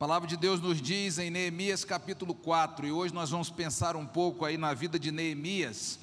palavra 0.00 0.26
de 0.26 0.34
Deus 0.34 0.62
nos 0.62 0.80
diz 0.80 1.18
em 1.18 1.28
Neemias 1.28 1.84
capítulo 1.84 2.34
4, 2.34 2.86
e 2.86 2.90
hoje 2.90 3.12
nós 3.12 3.28
vamos 3.28 3.50
pensar 3.50 3.96
um 3.96 4.06
pouco 4.06 4.46
aí 4.46 4.56
na 4.56 4.72
vida 4.72 4.98
de 4.98 5.12
Neemias. 5.12 5.98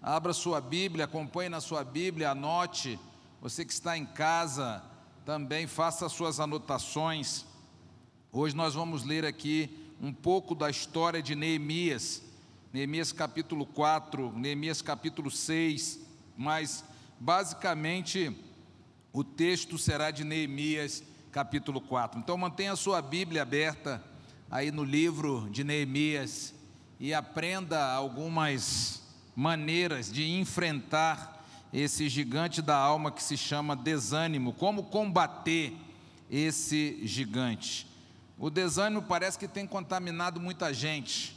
Abra 0.00 0.32
sua 0.32 0.58
Bíblia, 0.58 1.04
acompanhe 1.04 1.50
na 1.50 1.60
sua 1.60 1.84
Bíblia, 1.84 2.30
anote. 2.30 2.98
Você 3.42 3.62
que 3.62 3.72
está 3.74 3.94
em 3.94 4.06
casa, 4.06 4.82
também 5.26 5.66
faça 5.66 6.08
suas 6.08 6.40
anotações. 6.40 7.44
Hoje 8.32 8.56
nós 8.56 8.72
vamos 8.72 9.04
ler 9.04 9.26
aqui 9.26 9.68
um 10.00 10.14
pouco 10.14 10.54
da 10.54 10.70
história 10.70 11.22
de 11.22 11.34
Neemias. 11.34 12.22
Neemias 12.72 13.12
capítulo 13.12 13.66
4, 13.66 14.32
Neemias 14.34 14.80
capítulo 14.80 15.30
6, 15.30 16.00
mas 16.38 16.82
basicamente 17.20 18.34
o 19.12 19.22
texto 19.22 19.76
será 19.76 20.10
de 20.10 20.24
Neemias 20.24 21.04
capítulo 21.32 21.80
4. 21.80 22.20
Então 22.20 22.36
mantenha 22.36 22.72
a 22.72 22.76
sua 22.76 23.00
Bíblia 23.00 23.40
aberta 23.40 24.04
aí 24.50 24.70
no 24.70 24.84
livro 24.84 25.48
de 25.50 25.64
Neemias 25.64 26.54
e 27.00 27.14
aprenda 27.14 27.90
algumas 27.90 29.02
maneiras 29.34 30.12
de 30.12 30.30
enfrentar 30.30 31.42
esse 31.72 32.06
gigante 32.06 32.60
da 32.60 32.76
alma 32.76 33.10
que 33.10 33.22
se 33.22 33.38
chama 33.38 33.74
desânimo, 33.74 34.52
como 34.52 34.84
combater 34.84 35.74
esse 36.30 37.00
gigante. 37.02 37.86
O 38.38 38.50
desânimo 38.50 39.00
parece 39.00 39.38
que 39.38 39.48
tem 39.48 39.66
contaminado 39.66 40.38
muita 40.38 40.72
gente. 40.74 41.34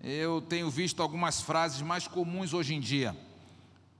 Eu 0.00 0.40
tenho 0.40 0.70
visto 0.70 1.02
algumas 1.02 1.40
frases 1.40 1.82
mais 1.82 2.06
comuns 2.06 2.54
hoje 2.54 2.76
em 2.76 2.80
dia. 2.80 3.16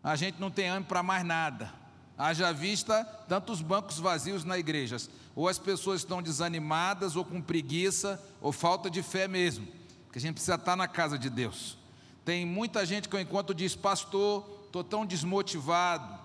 A 0.05 0.15
gente 0.15 0.41
não 0.41 0.53
tem 0.53 0.69
ânimo 0.69 0.87
para 0.87 1.03
mais 1.03 1.25
nada. 1.25 1.86
Haja 2.19 2.51
vista 2.51 3.05
tantos 3.29 3.61
bancos 3.61 3.99
vazios 3.99 4.43
na 4.43 4.59
igreja. 4.59 4.97
Ou 5.35 5.49
as 5.49 5.59
pessoas 5.59 6.01
estão 6.01 6.23
desanimadas, 6.23 7.15
ou 7.15 7.25
com 7.25 7.43
preguiça, 7.43 8.23
ou 8.41 8.53
falta 8.53 8.89
de 8.89 9.03
fé 9.03 9.29
mesmo. 9.29 9.67
Porque 10.07 10.19
a 10.19 10.23
gente 10.23 10.35
precisa 10.35 10.55
estar 10.55 10.77
na 10.77 10.89
casa 10.89 11.19
de 11.19 11.29
Deus. 11.29 11.77
Tem 12.25 12.47
muita 12.47 12.87
gente 12.87 13.09
que 13.09 13.15
eu 13.15 13.21
encontro 13.21 13.55
diz, 13.55 13.77
pastor, 13.77 14.45
estou 14.65 14.83
tão 14.83 15.05
desmotivado. 15.05 16.19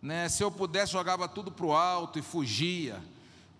Né? 0.00 0.28
Se 0.28 0.44
eu 0.44 0.50
pudesse, 0.50 0.92
jogava 0.92 1.28
tudo 1.28 1.50
para 1.50 1.66
o 1.66 1.72
alto 1.72 2.18
e 2.20 2.22
fugia. 2.22 3.02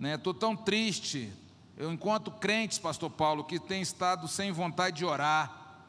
Estou 0.01 0.33
né? 0.33 0.39
tão 0.39 0.55
triste. 0.55 1.33
Eu 1.77 1.93
encontro 1.93 2.33
crentes, 2.33 2.79
pastor 2.79 3.11
Paulo, 3.11 3.43
que 3.43 3.59
têm 3.59 3.83
estado 3.83 4.29
sem 4.29 4.53
vontade 4.53 4.99
de 4.99 5.05
orar. 5.05 5.83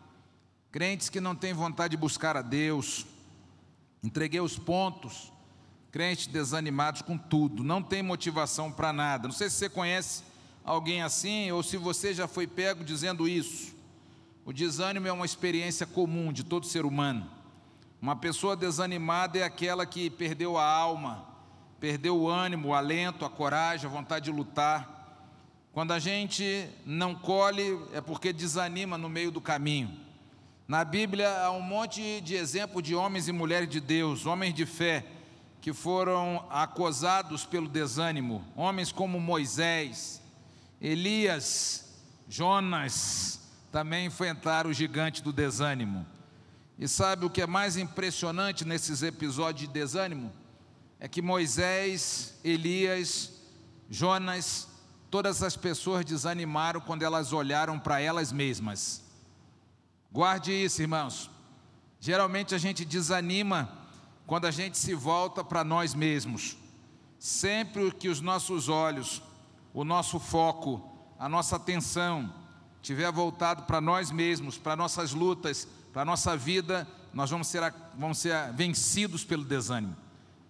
Crentes 0.72 1.08
que 1.08 1.22
não 1.22 1.36
têm 1.36 1.54
vontade 1.54 1.92
de 1.92 1.98
buscar 1.98 2.36
a 2.36 2.42
Deus. 2.42 3.06
Entreguei 4.04 4.42
os 4.42 4.58
pontos 4.58 5.32
crentes 5.98 6.28
desanimados 6.28 7.02
com 7.02 7.18
tudo, 7.18 7.64
não 7.64 7.82
tem 7.82 8.04
motivação 8.04 8.72
para 8.72 8.94
nada. 8.94 9.28
Não 9.28 9.34
sei 9.34 9.50
se 9.50 9.56
você 9.56 9.68
conhece 9.68 10.24
alguém 10.64 11.02
assim 11.02 11.52
ou 11.52 11.64
se 11.64 11.76
você 11.76 12.14
já 12.14 12.28
foi 12.28 12.46
pego 12.46 12.84
dizendo 12.84 13.28
isso. 13.28 13.74
O 14.46 14.54
desânimo 14.54 15.08
é 15.08 15.12
uma 15.12 15.26
experiência 15.26 15.88
comum 15.88 16.32
de 16.32 16.44
todo 16.44 16.68
ser 16.68 16.86
humano. 16.86 17.28
Uma 18.00 18.16
pessoa 18.16 18.56
desanimada 18.56 19.40
é 19.40 19.44
aquela 19.44 19.88
que 19.88 20.08
perdeu 20.08 20.56
a 20.56 20.64
alma, 20.64 21.26
perdeu 21.80 22.16
o 22.16 22.30
ânimo, 22.30 22.68
o 22.68 22.76
alento, 22.76 23.26
a 23.26 23.30
coragem, 23.32 23.90
a 23.90 23.92
vontade 23.92 24.26
de 24.26 24.32
lutar. 24.32 25.26
Quando 25.74 25.94
a 25.94 25.98
gente 25.98 26.70
não 26.86 27.16
colhe, 27.16 27.76
é 27.92 28.02
porque 28.02 28.32
desanima 28.32 29.00
no 29.00 29.10
meio 29.10 29.32
do 29.32 29.42
caminho. 29.42 29.98
Na 30.68 30.86
Bíblia 30.86 31.40
há 31.40 31.50
um 31.50 31.62
monte 31.62 32.22
de 32.22 32.36
exemplo 32.36 32.84
de 32.84 32.94
homens 32.94 33.28
e 33.28 33.32
mulheres 33.32 33.68
de 33.68 33.80
Deus, 33.80 34.28
homens 34.28 34.54
de 34.54 34.68
fé, 34.68 35.17
que 35.62 35.74
foram 35.74 36.46
acosados 36.50 37.46
pelo 37.46 37.68
desânimo, 37.68 38.46
homens 38.56 38.92
como 38.92 39.20
Moisés, 39.20 40.22
Elias, 40.80 41.86
Jonas, 42.30 43.42
também 43.72 44.06
enfrentaram 44.06 44.70
o 44.70 44.74
gigante 44.74 45.22
do 45.22 45.34
desânimo. 45.34 46.06
E 46.80 46.88
sabe 46.88 47.26
o 47.26 47.30
que 47.30 47.42
é 47.42 47.48
mais 47.48 47.76
impressionante 47.76 48.64
nesses 48.64 49.02
episódios 49.02 49.68
de 49.68 49.74
desânimo? 49.74 50.32
É 51.00 51.08
que 51.08 51.22
Moisés, 51.22 52.36
Elias, 52.44 53.34
Jonas, 53.90 54.68
todas 55.10 55.42
as 55.42 55.56
pessoas 55.56 56.06
desanimaram 56.06 56.80
quando 56.80 57.04
elas 57.04 57.34
olharam 57.34 57.80
para 57.80 58.00
elas 58.00 58.32
mesmas. 58.32 59.04
Guarde 60.12 60.52
isso, 60.52 60.82
irmãos. 60.82 61.30
Geralmente 62.00 62.54
a 62.54 62.58
gente 62.58 62.86
desanima 62.86 63.87
quando 64.28 64.46
a 64.46 64.52
gente 64.52 64.78
se 64.78 64.94
volta 64.94 65.42
para 65.42 65.64
nós 65.64 65.96
mesmos. 65.96 66.58
Sempre 67.18 67.90
que 67.92 68.10
os 68.10 68.20
nossos 68.20 68.68
olhos, 68.68 69.22
o 69.74 69.86
nosso 69.86 70.20
foco, 70.20 70.86
a 71.18 71.30
nossa 71.30 71.56
atenção 71.56 72.32
tiver 72.82 73.12
voltado 73.12 73.64
para 73.64 73.80
nós 73.80 74.12
mesmos, 74.12 74.58
para 74.58 74.76
nossas 74.76 75.14
lutas, 75.14 75.66
para 75.94 76.06
nossa 76.06 76.36
vida, 76.36 76.86
nós 77.14 77.30
vamos 77.30 77.48
ser, 77.48 77.74
vamos 77.98 78.20
ser 78.20 78.52
vencidos 78.54 79.24
pelo 79.24 79.46
desânimo. 79.46 79.96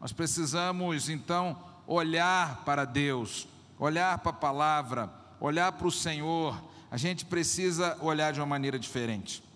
Nós 0.02 0.12
precisamos 0.12 1.08
então 1.08 1.58
olhar 1.86 2.64
para 2.66 2.84
Deus, 2.84 3.48
olhar 3.80 4.18
para 4.18 4.32
a 4.32 4.34
palavra, 4.34 5.10
olhar 5.40 5.72
para 5.72 5.88
o 5.88 5.92
Senhor. 5.92 6.60
A 6.90 6.98
gente 6.98 7.26
precisa 7.26 7.96
olhar 8.02 8.34
de 8.34 8.40
uma 8.40 8.46
maneira 8.46 8.78
diferente. 8.78 9.47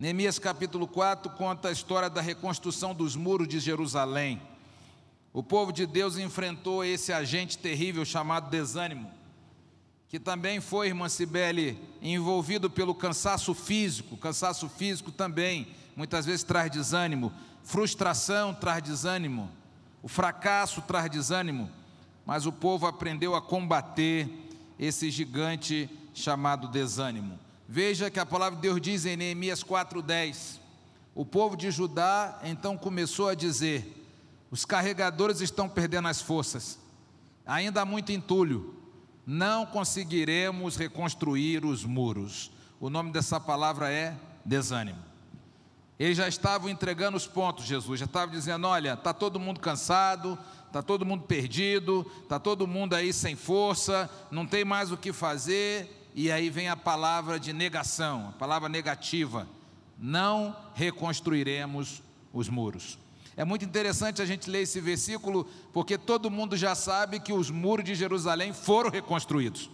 Neemias 0.00 0.38
capítulo 0.38 0.86
4 0.86 1.28
conta 1.32 1.68
a 1.68 1.72
história 1.72 2.08
da 2.08 2.20
reconstrução 2.20 2.94
dos 2.94 3.16
muros 3.16 3.48
de 3.48 3.58
Jerusalém. 3.58 4.40
O 5.32 5.42
povo 5.42 5.72
de 5.72 5.86
Deus 5.86 6.16
enfrentou 6.16 6.84
esse 6.84 7.12
agente 7.12 7.58
terrível 7.58 8.04
chamado 8.04 8.48
desânimo, 8.48 9.10
que 10.08 10.20
também 10.20 10.60
foi, 10.60 10.86
irmã 10.86 11.08
Cibele, 11.08 11.76
envolvido 12.00 12.70
pelo 12.70 12.94
cansaço 12.94 13.52
físico. 13.54 14.16
Cansaço 14.16 14.68
físico 14.68 15.10
também 15.10 15.66
muitas 15.96 16.24
vezes 16.24 16.44
traz 16.44 16.70
desânimo, 16.70 17.32
frustração 17.64 18.54
traz 18.54 18.80
desânimo, 18.80 19.50
o 20.00 20.06
fracasso 20.06 20.80
traz 20.80 21.10
desânimo, 21.10 21.68
mas 22.24 22.46
o 22.46 22.52
povo 22.52 22.86
aprendeu 22.86 23.34
a 23.34 23.42
combater 23.42 24.28
esse 24.78 25.10
gigante 25.10 25.90
chamado 26.14 26.68
desânimo. 26.68 27.47
Veja 27.70 28.10
que 28.10 28.18
a 28.18 28.24
palavra 28.24 28.56
de 28.56 28.62
Deus 28.62 28.80
diz 28.80 29.04
em 29.04 29.14
Neemias 29.14 29.62
4:10. 29.62 30.58
O 31.14 31.22
povo 31.22 31.54
de 31.54 31.70
Judá 31.70 32.40
então 32.42 32.78
começou 32.78 33.28
a 33.28 33.34
dizer: 33.34 34.06
os 34.50 34.64
carregadores 34.64 35.42
estão 35.42 35.68
perdendo 35.68 36.08
as 36.08 36.22
forças, 36.22 36.78
ainda 37.44 37.82
há 37.82 37.84
muito 37.84 38.10
entulho, 38.10 38.74
não 39.26 39.66
conseguiremos 39.66 40.76
reconstruir 40.76 41.62
os 41.66 41.84
muros. 41.84 42.50
O 42.80 42.88
nome 42.88 43.12
dessa 43.12 43.38
palavra 43.38 43.92
é 43.92 44.16
desânimo. 44.42 45.04
Eles 45.98 46.16
já 46.16 46.26
estavam 46.26 46.70
entregando 46.70 47.18
os 47.18 47.26
pontos, 47.26 47.66
Jesus, 47.66 48.00
já 48.00 48.06
estava 48.06 48.32
dizendo: 48.32 48.66
olha, 48.66 48.94
está 48.94 49.12
todo 49.12 49.38
mundo 49.38 49.60
cansado, 49.60 50.38
está 50.66 50.80
todo 50.80 51.04
mundo 51.04 51.24
perdido, 51.24 52.10
está 52.22 52.38
todo 52.38 52.66
mundo 52.66 52.94
aí 52.94 53.12
sem 53.12 53.36
força, 53.36 54.08
não 54.30 54.46
tem 54.46 54.64
mais 54.64 54.90
o 54.90 54.96
que 54.96 55.12
fazer, 55.12 55.97
e 56.20 56.32
aí 56.32 56.50
vem 56.50 56.68
a 56.68 56.74
palavra 56.74 57.38
de 57.38 57.52
negação, 57.52 58.30
a 58.30 58.32
palavra 58.32 58.68
negativa. 58.68 59.46
Não 59.96 60.56
reconstruiremos 60.74 62.02
os 62.32 62.48
muros. 62.48 62.98
É 63.36 63.44
muito 63.44 63.64
interessante 63.64 64.20
a 64.20 64.26
gente 64.26 64.50
ler 64.50 64.62
esse 64.62 64.80
versículo, 64.80 65.48
porque 65.72 65.96
todo 65.96 66.28
mundo 66.28 66.56
já 66.56 66.74
sabe 66.74 67.20
que 67.20 67.32
os 67.32 67.52
muros 67.52 67.84
de 67.84 67.94
Jerusalém 67.94 68.52
foram 68.52 68.90
reconstruídos. 68.90 69.70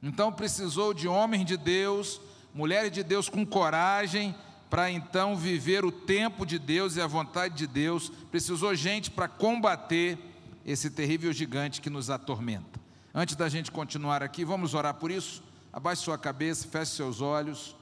Então 0.00 0.32
precisou 0.32 0.94
de 0.94 1.08
homens 1.08 1.44
de 1.44 1.56
Deus, 1.56 2.20
mulheres 2.54 2.92
de 2.92 3.02
Deus 3.02 3.28
com 3.28 3.44
coragem, 3.44 4.32
para 4.70 4.92
então 4.92 5.34
viver 5.36 5.84
o 5.84 5.90
tempo 5.90 6.46
de 6.46 6.56
Deus 6.56 6.94
e 6.94 7.00
a 7.00 7.06
vontade 7.08 7.56
de 7.56 7.66
Deus. 7.66 8.12
Precisou 8.30 8.76
gente 8.76 9.10
para 9.10 9.26
combater 9.26 10.16
esse 10.64 10.88
terrível 10.88 11.32
gigante 11.32 11.80
que 11.80 11.90
nos 11.90 12.10
atormenta. 12.10 12.80
Antes 13.12 13.34
da 13.34 13.48
gente 13.48 13.72
continuar 13.72 14.22
aqui, 14.22 14.44
vamos 14.44 14.72
orar 14.72 14.94
por 14.94 15.10
isso? 15.10 15.42
Abaixe 15.74 16.02
sua 16.02 16.16
cabeça, 16.16 16.68
feche 16.68 16.92
seus 16.92 17.20
olhos. 17.20 17.74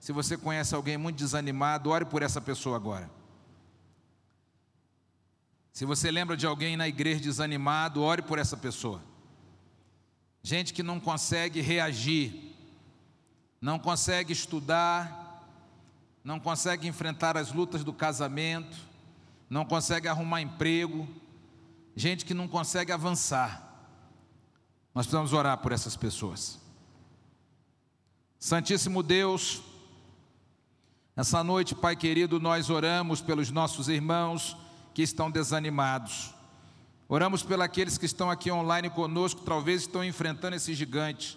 Se 0.00 0.10
você 0.10 0.36
conhece 0.36 0.74
alguém 0.74 0.98
muito 0.98 1.16
desanimado, 1.16 1.90
ore 1.90 2.04
por 2.04 2.20
essa 2.20 2.40
pessoa 2.40 2.74
agora. 2.74 3.08
Se 5.72 5.84
você 5.84 6.10
lembra 6.10 6.36
de 6.36 6.44
alguém 6.44 6.76
na 6.76 6.88
igreja 6.88 7.20
desanimado, 7.20 8.02
ore 8.02 8.20
por 8.20 8.40
essa 8.40 8.56
pessoa. 8.56 9.00
Gente 10.42 10.74
que 10.74 10.82
não 10.82 10.98
consegue 10.98 11.60
reagir, 11.60 12.52
não 13.60 13.78
consegue 13.78 14.32
estudar, 14.32 15.48
não 16.24 16.40
consegue 16.40 16.88
enfrentar 16.88 17.36
as 17.36 17.52
lutas 17.52 17.84
do 17.84 17.92
casamento, 17.92 18.76
não 19.48 19.64
consegue 19.64 20.08
arrumar 20.08 20.40
emprego, 20.40 21.06
gente 21.94 22.24
que 22.24 22.34
não 22.34 22.48
consegue 22.48 22.90
avançar. 22.90 23.62
Nós 24.92 25.06
precisamos 25.06 25.32
orar 25.32 25.58
por 25.58 25.70
essas 25.70 25.94
pessoas. 25.94 26.65
Santíssimo 28.46 29.02
Deus, 29.02 29.60
essa 31.16 31.42
noite, 31.42 31.74
Pai 31.74 31.96
querido, 31.96 32.38
nós 32.38 32.70
oramos 32.70 33.20
pelos 33.20 33.50
nossos 33.50 33.88
irmãos 33.88 34.56
que 34.94 35.02
estão 35.02 35.28
desanimados. 35.28 36.32
Oramos 37.08 37.42
pelos 37.42 37.98
que 37.98 38.06
estão 38.06 38.30
aqui 38.30 38.48
online 38.52 38.88
conosco, 38.88 39.40
talvez 39.40 39.80
estão 39.80 40.04
enfrentando 40.04 40.54
esse 40.54 40.74
gigante. 40.74 41.36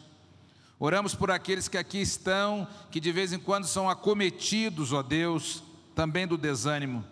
Oramos 0.78 1.16
por 1.16 1.32
aqueles 1.32 1.68
que 1.68 1.80
aqui 1.80 2.00
estão, 2.00 2.68
que 2.92 3.00
de 3.00 3.12
vez 3.12 3.34
em 3.34 3.40
quando 3.40 3.66
são 3.66 3.90
acometidos, 3.90 4.94
ó 4.94 5.02
Deus, 5.02 5.64
também 5.96 6.28
do 6.28 6.38
desânimo. 6.38 7.04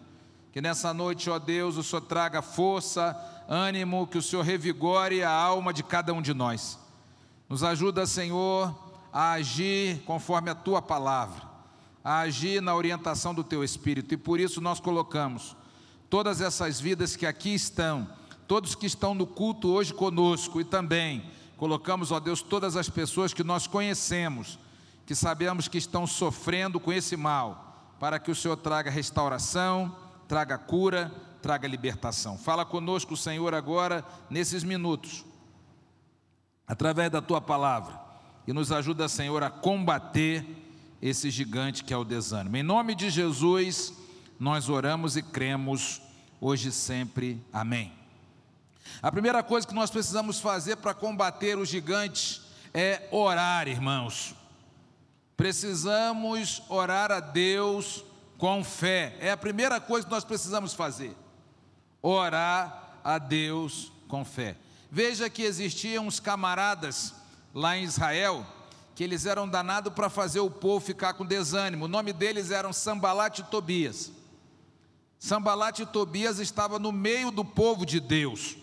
Que 0.54 0.62
nessa 0.62 0.94
noite, 0.94 1.28
ó 1.28 1.40
Deus, 1.40 1.76
o 1.76 1.82
Senhor 1.82 2.02
traga 2.04 2.44
força, 2.44 3.18
ânimo, 3.50 4.06
que 4.06 4.20
o 4.20 4.22
Senhor 4.22 4.44
revigore 4.44 5.24
a 5.24 5.32
alma 5.32 5.74
de 5.74 5.82
cada 5.82 6.14
um 6.14 6.22
de 6.22 6.36
nós. 6.36 6.78
Nos 7.50 7.64
ajuda, 7.64 8.06
Senhor, 8.06 8.87
a 9.12 9.34
agir 9.34 10.04
conforme 10.06 10.50
a 10.50 10.56
tua 10.56 10.82
palavra, 10.82 11.42
a 12.04 12.20
agir 12.20 12.62
na 12.62 12.76
orientação 12.76 13.34
do 13.34 13.44
teu 13.44 13.64
espírito, 13.64 14.14
e 14.14 14.18
por 14.18 14.40
isso 14.40 14.62
nós 14.62 14.80
colocamos 14.80 15.56
todas 16.10 16.42
essas 16.42 16.80
vidas 16.80 17.16
que 17.16 17.26
aqui 17.26 17.54
estão, 17.54 18.08
todos 18.48 18.76
que 18.76 18.86
estão 18.86 19.14
no 19.14 19.28
culto 19.28 19.70
hoje 19.70 19.94
conosco 19.94 20.62
e 20.62 20.64
também 20.64 21.24
colocamos, 21.58 22.12
ó 22.12 22.20
Deus, 22.20 22.42
todas 22.42 22.76
as 22.76 22.90
pessoas 22.90 23.34
que 23.34 23.44
nós 23.44 23.68
conhecemos, 23.68 24.60
que 25.06 25.16
sabemos 25.16 25.68
que 25.68 25.78
estão 25.78 26.06
sofrendo 26.06 26.80
com 26.80 26.94
esse 26.94 27.18
mal, 27.18 27.96
para 28.00 28.20
que 28.20 28.30
o 28.30 28.36
Senhor 28.36 28.56
traga 28.58 28.92
restauração, 28.92 29.96
traga 30.28 30.58
cura, 30.58 31.12
traga 31.42 31.68
libertação. 31.68 32.38
Fala 32.38 32.64
conosco, 32.64 33.18
Senhor, 33.18 33.54
agora, 33.54 34.06
nesses 34.30 34.64
minutos, 34.64 35.26
através 36.68 37.10
da 37.10 37.22
tua 37.22 37.42
palavra, 37.42 38.07
e 38.48 38.54
nos 38.54 38.72
ajuda, 38.72 39.10
Senhor, 39.10 39.44
a 39.44 39.50
combater 39.50 40.46
esse 41.02 41.30
gigante 41.30 41.84
que 41.84 41.94
é 41.94 41.98
o 41.98 42.06
desânimo. 42.06 42.56
Em 42.56 42.64
nome 42.64 42.96
de 42.96 43.10
Jesus, 43.10 43.94
nós 44.40 44.70
oramos 44.70 45.18
e 45.18 45.22
cremos, 45.22 46.02
hoje 46.40 46.70
e 46.70 46.72
sempre. 46.72 47.46
Amém. 47.52 47.92
A 49.02 49.12
primeira 49.12 49.44
coisa 49.44 49.68
que 49.68 49.76
nós 49.76 49.92
precisamos 49.92 50.40
fazer 50.40 50.78
para 50.78 50.94
combater 50.94 51.58
o 51.58 51.66
gigante 51.66 52.42
é 52.74 53.08
orar, 53.12 53.68
irmãos. 53.68 54.34
Precisamos 55.36 56.64
orar 56.70 57.12
a 57.12 57.20
Deus 57.20 58.04
com 58.38 58.64
fé. 58.64 59.18
É 59.20 59.30
a 59.30 59.38
primeira 59.38 59.82
coisa 59.82 60.08
que 60.08 60.12
nós 60.12 60.24
precisamos 60.24 60.74
fazer. 60.74 61.14
Orar 62.02 63.00
a 63.04 63.18
Deus 63.18 63.92
com 64.08 64.24
fé. 64.24 64.56
Veja 64.90 65.30
que 65.30 65.44
existiam 65.44 66.08
uns 66.08 66.20
camaradas 66.20 67.14
lá 67.58 67.76
em 67.76 67.84
Israel 67.84 68.46
que 68.94 69.04
eles 69.04 69.26
eram 69.26 69.48
danados 69.48 69.92
para 69.94 70.10
fazer 70.10 70.40
o 70.40 70.50
povo 70.50 70.86
ficar 70.86 71.14
com 71.14 71.26
desânimo. 71.26 71.86
O 71.86 71.88
nome 71.88 72.14
deles 72.14 72.52
eram 72.52 72.72
Sambalat 72.72 73.40
e 73.40 73.44
Tobias. 73.44 74.12
Sambalat 75.20 75.80
e 75.80 75.86
Tobias 75.86 76.40
estavam 76.40 76.78
no 76.78 76.92
meio 76.92 77.32
do 77.32 77.44
povo 77.44 77.86
de 77.86 78.00
Deus. 78.00 78.58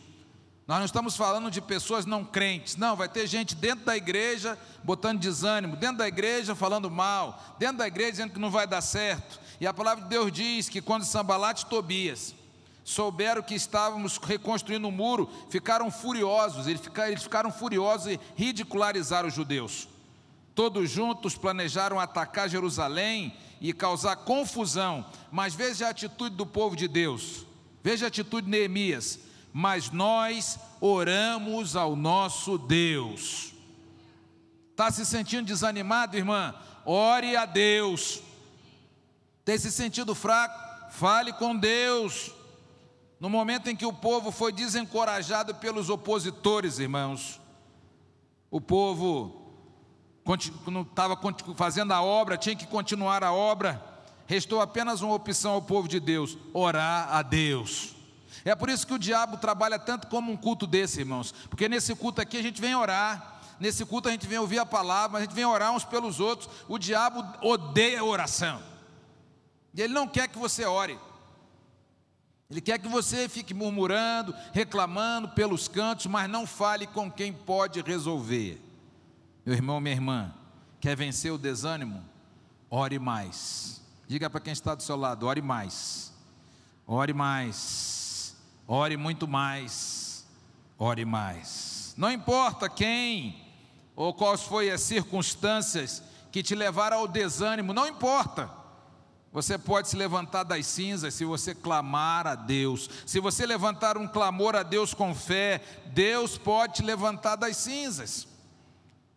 Nós 0.66 0.78
não 0.78 0.84
estamos 0.86 1.16
falando 1.16 1.50
de 1.50 1.60
pessoas 1.60 2.06
não 2.06 2.24
crentes, 2.24 2.76
não, 2.76 2.96
vai 2.96 3.08
ter 3.08 3.26
gente 3.26 3.54
dentro 3.54 3.84
da 3.84 3.96
igreja 3.96 4.58
botando 4.82 5.20
desânimo, 5.20 5.76
dentro 5.76 5.98
da 5.98 6.08
igreja 6.08 6.54
falando 6.54 6.90
mal, 6.90 7.56
dentro 7.58 7.78
da 7.78 7.86
igreja 7.86 8.12
dizendo 8.12 8.32
que 8.32 8.40
não 8.40 8.50
vai 8.50 8.66
dar 8.66 8.80
certo. 8.80 9.40
E 9.60 9.66
a 9.66 9.74
palavra 9.74 10.04
de 10.04 10.10
Deus 10.10 10.32
diz 10.32 10.68
que 10.68 10.80
quando 10.80 11.04
Sambalat 11.04 11.62
e 11.62 11.66
Tobias 11.66 12.34
souberam 12.84 13.42
que 13.42 13.54
estávamos 13.54 14.18
reconstruindo 14.18 14.86
o 14.86 14.90
um 14.90 14.94
muro, 14.94 15.28
ficaram 15.48 15.90
furiosos, 15.90 16.68
eles 16.68 16.82
ficaram, 17.22 17.50
furiosos 17.50 18.12
e 18.12 18.20
ridicularizaram 18.36 19.28
os 19.28 19.34
judeus. 19.34 19.88
Todos 20.54 20.88
juntos 20.88 21.36
planejaram 21.36 21.98
atacar 21.98 22.48
Jerusalém 22.48 23.34
e 23.60 23.72
causar 23.72 24.14
confusão, 24.16 25.04
mas 25.32 25.54
veja 25.54 25.86
a 25.86 25.90
atitude 25.90 26.36
do 26.36 26.46
povo 26.46 26.76
de 26.76 26.86
Deus, 26.86 27.44
veja 27.82 28.06
a 28.06 28.08
atitude 28.08 28.44
de 28.44 28.50
Neemias 28.50 29.18
mas 29.56 29.92
nós 29.92 30.58
oramos 30.80 31.76
ao 31.76 31.94
nosso 31.94 32.58
Deus. 32.58 33.52
Está 34.72 34.90
se 34.90 35.06
sentindo 35.06 35.46
desanimado, 35.46 36.16
irmã? 36.16 36.52
Ore 36.84 37.36
a 37.36 37.46
Deus. 37.46 38.20
Tem 39.44 39.56
se 39.56 39.70
sentido 39.70 40.12
fraco? 40.12 40.58
Fale 40.90 41.32
com 41.34 41.56
Deus. 41.56 42.32
No 43.20 43.30
momento 43.30 43.68
em 43.68 43.76
que 43.76 43.86
o 43.86 43.92
povo 43.92 44.30
foi 44.30 44.52
desencorajado 44.52 45.54
pelos 45.54 45.88
opositores, 45.88 46.78
irmãos, 46.78 47.40
o 48.50 48.60
povo 48.60 49.42
estava 50.90 51.18
fazendo 51.56 51.92
a 51.92 52.02
obra, 52.02 52.36
tinha 52.36 52.56
que 52.56 52.66
continuar 52.66 53.22
a 53.22 53.32
obra, 53.32 53.82
restou 54.26 54.60
apenas 54.60 55.02
uma 55.02 55.14
opção 55.14 55.52
ao 55.52 55.62
povo 55.62 55.88
de 55.88 56.00
Deus: 56.00 56.36
orar 56.52 57.12
a 57.12 57.22
Deus. 57.22 57.94
É 58.44 58.54
por 58.54 58.68
isso 58.68 58.86
que 58.86 58.92
o 58.92 58.98
diabo 58.98 59.38
trabalha 59.38 59.78
tanto 59.78 60.06
como 60.08 60.30
um 60.30 60.36
culto 60.36 60.66
desse, 60.66 61.00
irmãos, 61.00 61.32
porque 61.48 61.68
nesse 61.68 61.94
culto 61.94 62.20
aqui 62.20 62.36
a 62.36 62.42
gente 62.42 62.60
vem 62.60 62.74
orar, 62.74 63.40
nesse 63.58 63.84
culto 63.86 64.08
a 64.08 64.12
gente 64.12 64.26
vem 64.26 64.38
ouvir 64.38 64.58
a 64.58 64.66
palavra, 64.66 65.18
a 65.18 65.20
gente 65.22 65.34
vem 65.34 65.46
orar 65.46 65.72
uns 65.72 65.84
pelos 65.84 66.20
outros. 66.20 66.50
O 66.68 66.78
diabo 66.78 67.24
odeia 67.40 68.00
a 68.00 68.04
oração, 68.04 68.60
e 69.72 69.80
ele 69.80 69.94
não 69.94 70.06
quer 70.06 70.28
que 70.28 70.38
você 70.38 70.64
ore, 70.64 70.98
ele 72.54 72.60
quer 72.60 72.78
que 72.78 72.88
você 72.88 73.28
fique 73.28 73.52
murmurando, 73.52 74.34
reclamando 74.52 75.28
pelos 75.28 75.68
cantos, 75.68 76.06
mas 76.06 76.30
não 76.30 76.46
fale 76.46 76.86
com 76.86 77.10
quem 77.10 77.32
pode 77.32 77.82
resolver. 77.82 78.60
Meu 79.44 79.54
irmão, 79.54 79.80
minha 79.80 79.94
irmã, 79.94 80.34
quer 80.80 80.96
vencer 80.96 81.32
o 81.32 81.38
desânimo? 81.38 82.02
Ore 82.70 82.98
mais. 82.98 83.82
Diga 84.08 84.30
para 84.30 84.40
quem 84.40 84.52
está 84.52 84.74
do 84.74 84.82
seu 84.82 84.96
lado: 84.96 85.26
ore 85.26 85.42
mais. 85.42 86.12
Ore 86.86 87.12
mais 87.12 88.04
ore 88.66 88.96
muito 88.96 89.28
mais, 89.28 90.24
ore 90.78 91.04
mais. 91.04 91.94
Não 91.96 92.10
importa 92.10 92.68
quem 92.68 93.42
ou 93.94 94.12
quais 94.12 94.42
foram 94.42 94.72
as 94.72 94.80
circunstâncias 94.80 96.02
que 96.32 96.42
te 96.42 96.54
levaram 96.54 96.98
ao 96.98 97.08
desânimo, 97.08 97.72
não 97.72 97.86
importa. 97.86 98.50
Você 99.34 99.58
pode 99.58 99.88
se 99.88 99.96
levantar 99.96 100.44
das 100.44 100.64
cinzas 100.64 101.12
se 101.12 101.24
você 101.24 101.56
clamar 101.56 102.24
a 102.24 102.36
Deus. 102.36 102.88
Se 103.04 103.18
você 103.18 103.44
levantar 103.44 103.98
um 103.98 104.06
clamor 104.06 104.54
a 104.54 104.62
Deus 104.62 104.94
com 104.94 105.12
fé, 105.12 105.60
Deus 105.86 106.38
pode 106.38 106.74
te 106.74 106.82
levantar 106.84 107.34
das 107.34 107.56
cinzas. 107.56 108.28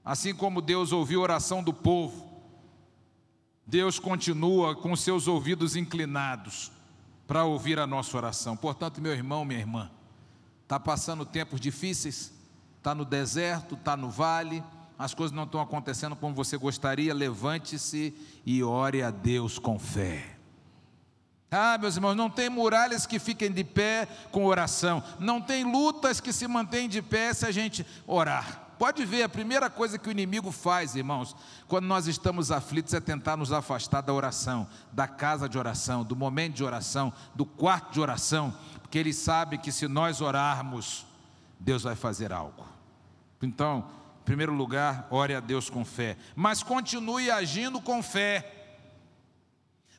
Assim 0.03 0.33
como 0.33 0.59
Deus 0.59 0.91
ouviu 0.91 1.19
a 1.19 1.23
oração 1.23 1.61
do 1.61 1.71
povo, 1.71 2.27
Deus 3.63 3.99
continua 3.99 4.75
com 4.75 4.95
seus 4.95 5.27
ouvidos 5.27 5.75
inclinados 5.75 6.71
para 7.27 7.43
ouvir 7.43 7.77
a 7.77 7.85
nossa 7.85 8.17
oração. 8.17 8.57
Portanto, 8.57 8.99
meu 8.99 9.13
irmão, 9.13 9.45
minha 9.45 9.59
irmã, 9.59 9.91
está 10.63 10.79
passando 10.79 11.27
tempos 11.27 11.61
difíceis, 11.61 12.33
está 12.77 12.95
no 12.95 13.05
deserto, 13.05 13.75
está 13.75 13.95
no 13.95 14.09
vale, 14.09 14.63
as 14.97 15.13
coisas 15.13 15.35
não 15.35 15.43
estão 15.43 15.61
acontecendo 15.61 16.15
como 16.15 16.33
você 16.33 16.57
gostaria, 16.57 17.13
levante-se 17.13 18.13
e 18.45 18.63
ore 18.63 19.03
a 19.03 19.11
Deus 19.11 19.59
com 19.59 19.77
fé. 19.77 20.37
Ah, 21.49 21.77
meus 21.77 21.95
irmãos, 21.95 22.15
não 22.15 22.29
tem 22.29 22.49
muralhas 22.49 23.05
que 23.05 23.19
fiquem 23.19 23.51
de 23.51 23.63
pé 23.63 24.07
com 24.31 24.45
oração, 24.45 25.01
não 25.19 25.41
tem 25.41 25.63
lutas 25.63 26.19
que 26.19 26.33
se 26.33 26.47
mantêm 26.47 26.89
de 26.89 27.01
pé 27.01 27.33
se 27.33 27.45
a 27.45 27.51
gente 27.51 27.85
orar. 28.05 28.67
Pode 28.77 29.03
ver, 29.05 29.23
a 29.23 29.29
primeira 29.29 29.69
coisa 29.69 29.97
que 29.97 30.07
o 30.07 30.11
inimigo 30.11 30.51
faz, 30.51 30.95
irmãos, 30.95 31.35
quando 31.67 31.85
nós 31.85 32.05
estamos 32.05 32.51
aflitos, 32.51 32.93
é 32.93 32.99
tentar 32.99 33.35
nos 33.35 33.51
afastar 33.51 34.01
da 34.01 34.13
oração, 34.13 34.67
da 34.91 35.07
casa 35.07 35.49
de 35.49 35.57
oração, 35.57 36.03
do 36.03 36.15
momento 36.15 36.55
de 36.55 36.63
oração, 36.63 37.11
do 37.33 37.45
quarto 37.45 37.93
de 37.93 37.99
oração, 37.99 38.53
porque 38.81 38.99
ele 38.99 39.13
sabe 39.13 39.57
que 39.57 39.71
se 39.71 39.87
nós 39.87 40.21
orarmos, 40.21 41.07
Deus 41.59 41.83
vai 41.83 41.95
fazer 41.95 42.31
algo. 42.31 42.65
Então, 43.41 43.85
primeiro 44.27 44.51
lugar, 44.51 45.07
ore 45.09 45.33
a 45.33 45.39
Deus 45.39 45.69
com 45.69 45.85
fé, 45.85 46.17
mas 46.35 46.61
continue 46.61 47.31
agindo 47.31 47.79
com 47.79 48.03
fé. 48.03 48.45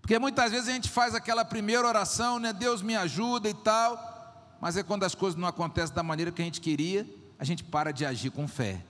Porque 0.02 0.18
muitas 0.18 0.52
vezes 0.52 0.68
a 0.68 0.72
gente 0.72 0.90
faz 0.90 1.14
aquela 1.14 1.46
primeira 1.46 1.88
oração, 1.88 2.38
né? 2.38 2.52
Deus 2.52 2.82
me 2.82 2.94
ajuda 2.94 3.48
e 3.48 3.54
tal, 3.54 4.58
mas 4.60 4.76
é 4.76 4.82
quando 4.82 5.04
as 5.04 5.14
coisas 5.14 5.40
não 5.40 5.48
acontecem 5.48 5.96
da 5.96 6.02
maneira 6.02 6.30
que 6.30 6.42
a 6.42 6.44
gente 6.44 6.60
queria, 6.60 7.08
a 7.38 7.44
gente 7.44 7.64
para 7.64 7.90
de 7.90 8.04
agir 8.04 8.30
com 8.30 8.46
fé. 8.46 8.84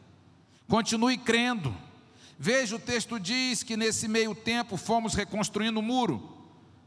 Continue 0.66 1.16
crendo. 1.16 1.72
Veja, 2.36 2.74
o 2.74 2.80
texto 2.80 3.20
diz 3.20 3.62
que 3.62 3.76
nesse 3.76 4.08
meio 4.08 4.34
tempo 4.34 4.76
fomos 4.76 5.14
reconstruindo 5.14 5.78
o 5.78 5.82
muro, 5.84 6.36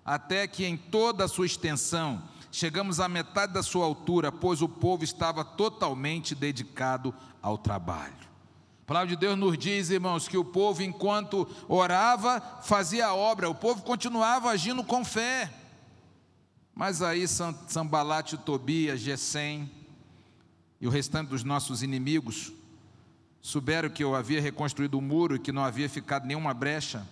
até 0.03 0.46
que 0.46 0.65
em 0.65 0.75
toda 0.75 1.24
a 1.24 1.29
sua 1.29 1.46
extensão 1.46 2.22
chegamos 2.51 3.00
à 3.00 3.08
metade 3.08 3.53
da 3.53 3.63
sua 3.63 3.86
altura, 3.86 4.29
pois 4.29 4.62
o 4.62 4.67
povo 4.67 5.05
estava 5.05 5.46
totalmente 5.46 6.36
dedicado 6.36 7.15
ao 7.41 7.58
trabalho. 7.58 8.30
Palavra 8.91 9.07
de 9.07 9.15
Deus 9.15 9.39
nos 9.39 9.57
diz, 9.57 9.89
irmãos, 9.89 10.27
que 10.27 10.38
o 10.38 10.43
povo, 10.43 10.83
enquanto 10.83 11.48
orava, 11.69 12.41
fazia 12.62 13.07
a 13.07 13.13
obra, 13.13 13.50
o 13.50 13.55
povo 13.55 13.83
continuava 13.83 14.50
agindo 14.50 14.83
com 14.83 15.05
fé. 15.05 15.50
Mas 16.75 17.01
aí 17.01 17.25
Sambalate, 17.25 18.36
Tobias, 18.36 19.00
Gesem, 19.00 19.71
e 20.81 20.86
o 20.86 20.89
restante 20.89 21.29
dos 21.29 21.41
nossos 21.41 21.81
inimigos 21.81 22.51
souberam 23.41 23.89
que 23.89 24.03
eu 24.03 24.13
havia 24.13 24.41
reconstruído 24.41 24.98
o 24.98 25.01
muro 25.01 25.38
e 25.38 25.39
que 25.39 25.53
não 25.53 25.63
havia 25.63 25.88
ficado 25.88 26.27
nenhuma 26.27 26.53
brecha, 26.53 27.07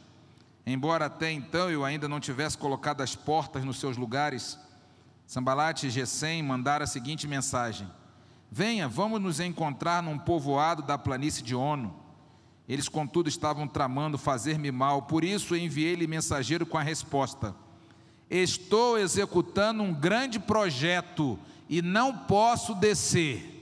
embora 0.66 1.06
até 1.06 1.32
então 1.32 1.72
eu 1.72 1.86
ainda 1.86 2.10
não 2.10 2.20
tivesse 2.20 2.58
colocado 2.58 3.00
as 3.00 3.16
portas 3.16 3.64
nos 3.64 3.80
seus 3.80 3.96
lugares, 3.96 4.60
Sambalate 5.26 5.88
e 5.88 5.90
Gesem 5.90 6.44
mandaram 6.44 6.84
a 6.84 6.88
seguinte 6.88 7.26
mensagem: 7.26 7.90
Venha, 8.52 8.88
vamos 8.88 9.22
nos 9.22 9.40
encontrar 9.40 10.02
num 10.02 10.18
povoado 10.18 10.82
da 10.82 10.98
planície 10.98 11.44
de 11.44 11.56
Ono. 11.56 11.94
Eles, 12.68 12.90
contudo, 12.90 13.30
estavam 13.30 13.68
tramando 13.68 14.18
fazer-me 14.18 14.72
mal, 14.72 15.04
por 15.04 15.24
isso 15.24 15.56
enviei-lhe 15.56 16.08
mensageiro 16.08 16.66
com 16.66 16.78
a 16.78 16.84
resposta: 16.84 17.56
Estou 18.30 18.98
executando 18.98 19.84
um 19.84 19.94
grande 19.94 20.40
projeto 20.40 21.38
e 21.68 21.82
não 21.82 22.16
posso 22.16 22.74
descer. 22.74 23.56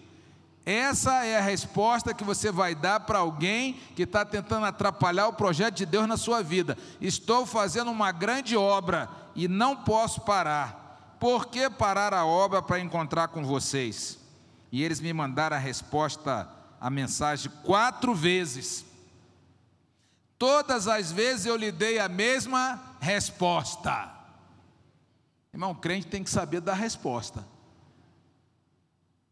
Essa 0.65 1.23
é 1.23 1.37
a 1.37 1.41
resposta 1.41 2.13
que 2.13 2.25
você 2.25 2.51
vai 2.51 2.75
dar 2.75 3.01
para 3.01 3.19
alguém 3.19 3.79
que 3.95 4.03
está 4.03 4.25
tentando 4.25 4.65
atrapalhar 4.65 5.29
o 5.29 5.33
projeto 5.33 5.75
de 5.75 5.85
Deus 5.85 6.07
na 6.07 6.17
sua 6.17 6.43
vida. 6.43 6.77
Estou 6.99 7.45
fazendo 7.45 7.89
uma 7.89 8.11
grande 8.11 8.57
obra 8.57 9.09
e 9.33 9.47
não 9.47 9.77
posso 9.77 10.21
parar. 10.21 11.15
Por 11.21 11.47
que 11.47 11.69
parar 11.69 12.13
a 12.13 12.25
obra 12.25 12.61
para 12.61 12.81
encontrar 12.81 13.29
com 13.29 13.45
vocês? 13.45 14.26
E 14.71 14.83
eles 14.83 14.99
me 14.99 15.13
mandaram 15.13 15.55
a 15.55 15.59
resposta, 15.59 16.49
a 16.79 16.89
mensagem, 16.89 17.51
quatro 17.63 18.13
vezes. 18.13 18.85
Todas 20.37 20.87
as 20.87 21.11
vezes 21.11 21.45
eu 21.45 21.55
lhe 21.55 21.71
dei 21.71 21.99
a 21.99 22.07
mesma 22.07 22.97
resposta. 22.99 24.13
Irmão, 25.53 25.73
crente 25.73 26.07
tem 26.07 26.23
que 26.23 26.29
saber 26.29 26.61
dar 26.61 26.75
resposta. 26.75 27.45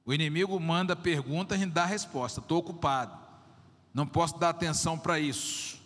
O 0.06 0.13
inimigo 0.13 0.60
manda 0.60 0.96
pergunta, 0.96 1.56
a 1.56 1.58
gente 1.58 1.72
dá 1.72 1.86
resposta. 1.86 2.39
Estou 2.39 2.60
ocupado, 2.60 3.18
não 3.94 4.08
posso 4.08 4.38
dar 4.38 4.50
atenção 4.50 4.98
para 4.98 5.20
isso. 5.20 5.82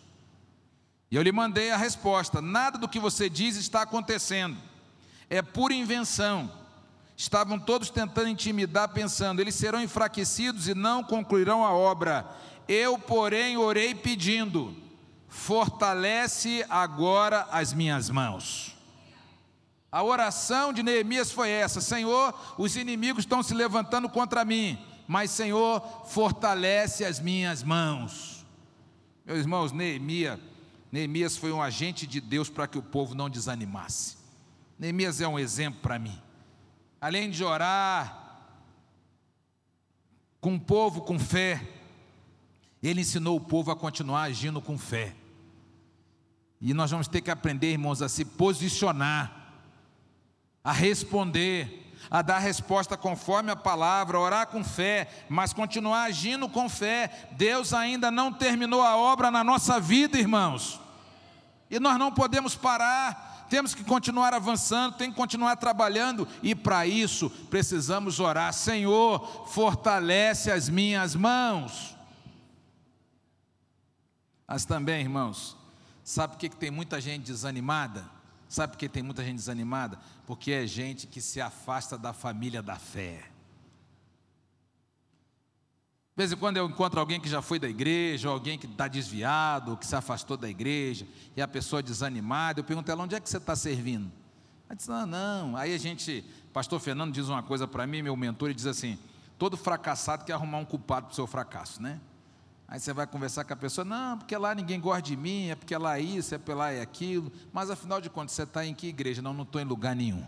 E 1.10 1.16
eu 1.16 1.22
lhe 1.22 1.32
mandei 1.32 1.70
a 1.70 1.76
resposta: 1.76 2.40
nada 2.40 2.78
do 2.78 2.88
que 2.88 3.00
você 3.00 3.28
diz 3.28 3.56
está 3.56 3.82
acontecendo 3.82 4.56
é 5.28 5.40
pura 5.42 5.74
invenção. 5.74 6.59
Estavam 7.20 7.58
todos 7.58 7.90
tentando 7.90 8.30
intimidar, 8.30 8.88
pensando: 8.88 9.40
eles 9.40 9.54
serão 9.54 9.82
enfraquecidos 9.82 10.68
e 10.68 10.74
não 10.74 11.04
concluirão 11.04 11.62
a 11.66 11.70
obra. 11.70 12.26
Eu, 12.66 12.98
porém, 12.98 13.58
orei 13.58 13.94
pedindo: 13.94 14.74
fortalece 15.28 16.64
agora 16.70 17.46
as 17.52 17.74
minhas 17.74 18.08
mãos. 18.08 18.74
A 19.92 20.02
oração 20.02 20.72
de 20.72 20.82
Neemias 20.82 21.30
foi 21.30 21.50
essa: 21.50 21.82
Senhor, 21.82 22.34
os 22.56 22.74
inimigos 22.74 23.24
estão 23.24 23.42
se 23.42 23.52
levantando 23.52 24.08
contra 24.08 24.42
mim, 24.42 24.78
mas 25.06 25.30
Senhor, 25.30 25.82
fortalece 26.06 27.04
as 27.04 27.20
minhas 27.20 27.62
mãos. 27.62 28.46
Meus 29.26 29.40
irmãos, 29.40 29.72
Neemias, 29.72 30.40
Neemias 30.90 31.36
foi 31.36 31.52
um 31.52 31.60
agente 31.60 32.06
de 32.06 32.18
Deus 32.18 32.48
para 32.48 32.66
que 32.66 32.78
o 32.78 32.82
povo 32.82 33.14
não 33.14 33.28
desanimasse. 33.28 34.16
Neemias 34.78 35.20
é 35.20 35.28
um 35.28 35.38
exemplo 35.38 35.82
para 35.82 35.98
mim. 35.98 36.18
Além 37.00 37.30
de 37.30 37.42
orar 37.42 38.18
com 40.40 40.54
o 40.54 40.60
povo 40.60 41.00
com 41.00 41.18
fé, 41.18 41.66
ele 42.82 43.00
ensinou 43.00 43.36
o 43.36 43.40
povo 43.40 43.70
a 43.70 43.76
continuar 43.76 44.22
agindo 44.22 44.60
com 44.60 44.76
fé. 44.76 45.14
E 46.60 46.74
nós 46.74 46.90
vamos 46.90 47.08
ter 47.08 47.20
que 47.20 47.30
aprender, 47.30 47.72
irmãos, 47.72 48.02
a 48.02 48.08
se 48.08 48.24
posicionar, 48.24 49.54
a 50.62 50.72
responder, 50.72 51.90
a 52.10 52.20
dar 52.20 52.38
resposta 52.38 52.96
conforme 52.96 53.50
a 53.50 53.56
palavra, 53.56 54.18
orar 54.18 54.46
com 54.48 54.62
fé, 54.62 55.08
mas 55.28 55.52
continuar 55.54 56.04
agindo 56.04 56.48
com 56.48 56.68
fé. 56.68 57.28
Deus 57.32 57.72
ainda 57.72 58.10
não 58.10 58.32
terminou 58.32 58.82
a 58.82 58.96
obra 58.96 59.30
na 59.30 59.42
nossa 59.42 59.80
vida, 59.80 60.18
irmãos. 60.18 60.78
E 61.70 61.78
nós 61.80 61.98
não 61.98 62.12
podemos 62.12 62.54
parar 62.54 63.29
temos 63.50 63.74
que 63.74 63.82
continuar 63.82 64.32
avançando, 64.32 64.96
tem 64.96 65.10
que 65.10 65.16
continuar 65.16 65.56
trabalhando, 65.56 66.26
e 66.40 66.54
para 66.54 66.86
isso 66.86 67.28
precisamos 67.50 68.20
orar: 68.20 68.52
Senhor, 68.54 69.48
fortalece 69.48 70.50
as 70.50 70.68
minhas 70.68 71.16
mãos. 71.16 71.96
Mas 74.46 74.64
também, 74.64 75.02
irmãos, 75.02 75.56
sabe 76.02 76.34
por 76.34 76.38
que 76.38 76.48
tem 76.48 76.70
muita 76.70 77.00
gente 77.00 77.24
desanimada? 77.24 78.08
Sabe 78.48 78.72
por 78.72 78.78
que 78.78 78.88
tem 78.88 79.02
muita 79.02 79.24
gente 79.24 79.36
desanimada? 79.36 79.98
Porque 80.26 80.52
é 80.52 80.66
gente 80.66 81.06
que 81.06 81.20
se 81.20 81.40
afasta 81.40 81.98
da 81.98 82.12
família 82.12 82.62
da 82.62 82.76
fé. 82.76 83.29
De 86.10 86.16
vez 86.16 86.32
em 86.32 86.36
quando 86.36 86.56
eu 86.56 86.66
encontro 86.66 86.98
alguém 86.98 87.20
que 87.20 87.28
já 87.28 87.40
foi 87.40 87.58
da 87.58 87.68
igreja, 87.68 88.28
ou 88.28 88.34
alguém 88.34 88.58
que 88.58 88.66
está 88.66 88.88
desviado, 88.88 89.76
que 89.76 89.86
se 89.86 89.94
afastou 89.94 90.36
da 90.36 90.48
igreja, 90.48 91.06
e 91.36 91.40
a 91.40 91.48
pessoa 91.48 91.82
desanimada, 91.82 92.60
eu 92.60 92.64
pergunto 92.64 92.90
ela, 92.90 93.04
onde 93.04 93.14
é 93.14 93.20
que 93.20 93.30
você 93.30 93.36
está 93.36 93.54
servindo? 93.54 94.10
Ela 94.68 94.76
diz, 94.76 94.90
ah, 94.90 95.06
não. 95.06 95.56
Aí 95.56 95.74
a 95.74 95.78
gente, 95.78 96.24
pastor 96.52 96.80
Fernando 96.80 97.12
diz 97.12 97.28
uma 97.28 97.42
coisa 97.42 97.66
para 97.66 97.86
mim, 97.86 98.02
meu 98.02 98.16
mentor, 98.16 98.48
ele 98.48 98.54
diz 98.54 98.66
assim, 98.66 98.98
todo 99.38 99.56
fracassado 99.56 100.24
quer 100.24 100.32
arrumar 100.32 100.58
um 100.58 100.64
culpado 100.64 101.06
para 101.06 101.12
o 101.12 101.14
seu 101.14 101.26
fracasso, 101.26 101.80
né? 101.80 102.00
Aí 102.68 102.78
você 102.78 102.92
vai 102.92 103.04
conversar 103.04 103.44
com 103.44 103.52
a 103.52 103.56
pessoa, 103.56 103.84
não, 103.84 104.18
porque 104.18 104.36
lá 104.36 104.54
ninguém 104.54 104.78
gosta 104.78 105.02
de 105.02 105.16
mim, 105.16 105.48
é 105.48 105.56
porque 105.56 105.76
lá 105.76 105.98
é 105.98 106.02
isso, 106.02 106.34
é 106.34 106.38
porque 106.38 106.54
lá 106.54 106.70
é 106.70 106.80
aquilo, 106.80 107.32
mas 107.52 107.68
afinal 107.68 108.00
de 108.00 108.08
contas, 108.08 108.32
você 108.32 108.44
está 108.44 108.64
em 108.64 108.74
que 108.74 108.86
igreja? 108.86 109.20
Não, 109.20 109.32
não 109.32 109.42
estou 109.42 109.60
em 109.60 109.64
lugar 109.64 109.96
nenhum. 109.96 110.24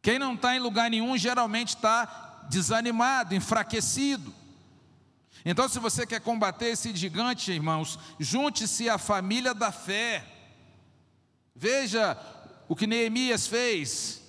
Quem 0.00 0.16
não 0.16 0.34
está 0.34 0.54
em 0.54 0.60
lugar 0.60 0.88
nenhum 0.88 1.16
geralmente 1.18 1.70
está 1.70 2.25
desanimado, 2.48 3.34
enfraquecido. 3.34 4.32
Então, 5.44 5.68
se 5.68 5.78
você 5.78 6.04
quer 6.04 6.20
combater 6.20 6.66
esse 6.66 6.94
gigante, 6.94 7.52
irmãos, 7.52 7.98
junte-se 8.18 8.88
à 8.88 8.98
família 8.98 9.54
da 9.54 9.70
fé. 9.70 10.24
Veja 11.54 12.18
o 12.68 12.74
que 12.74 12.86
Neemias 12.86 13.46
fez. 13.46 14.22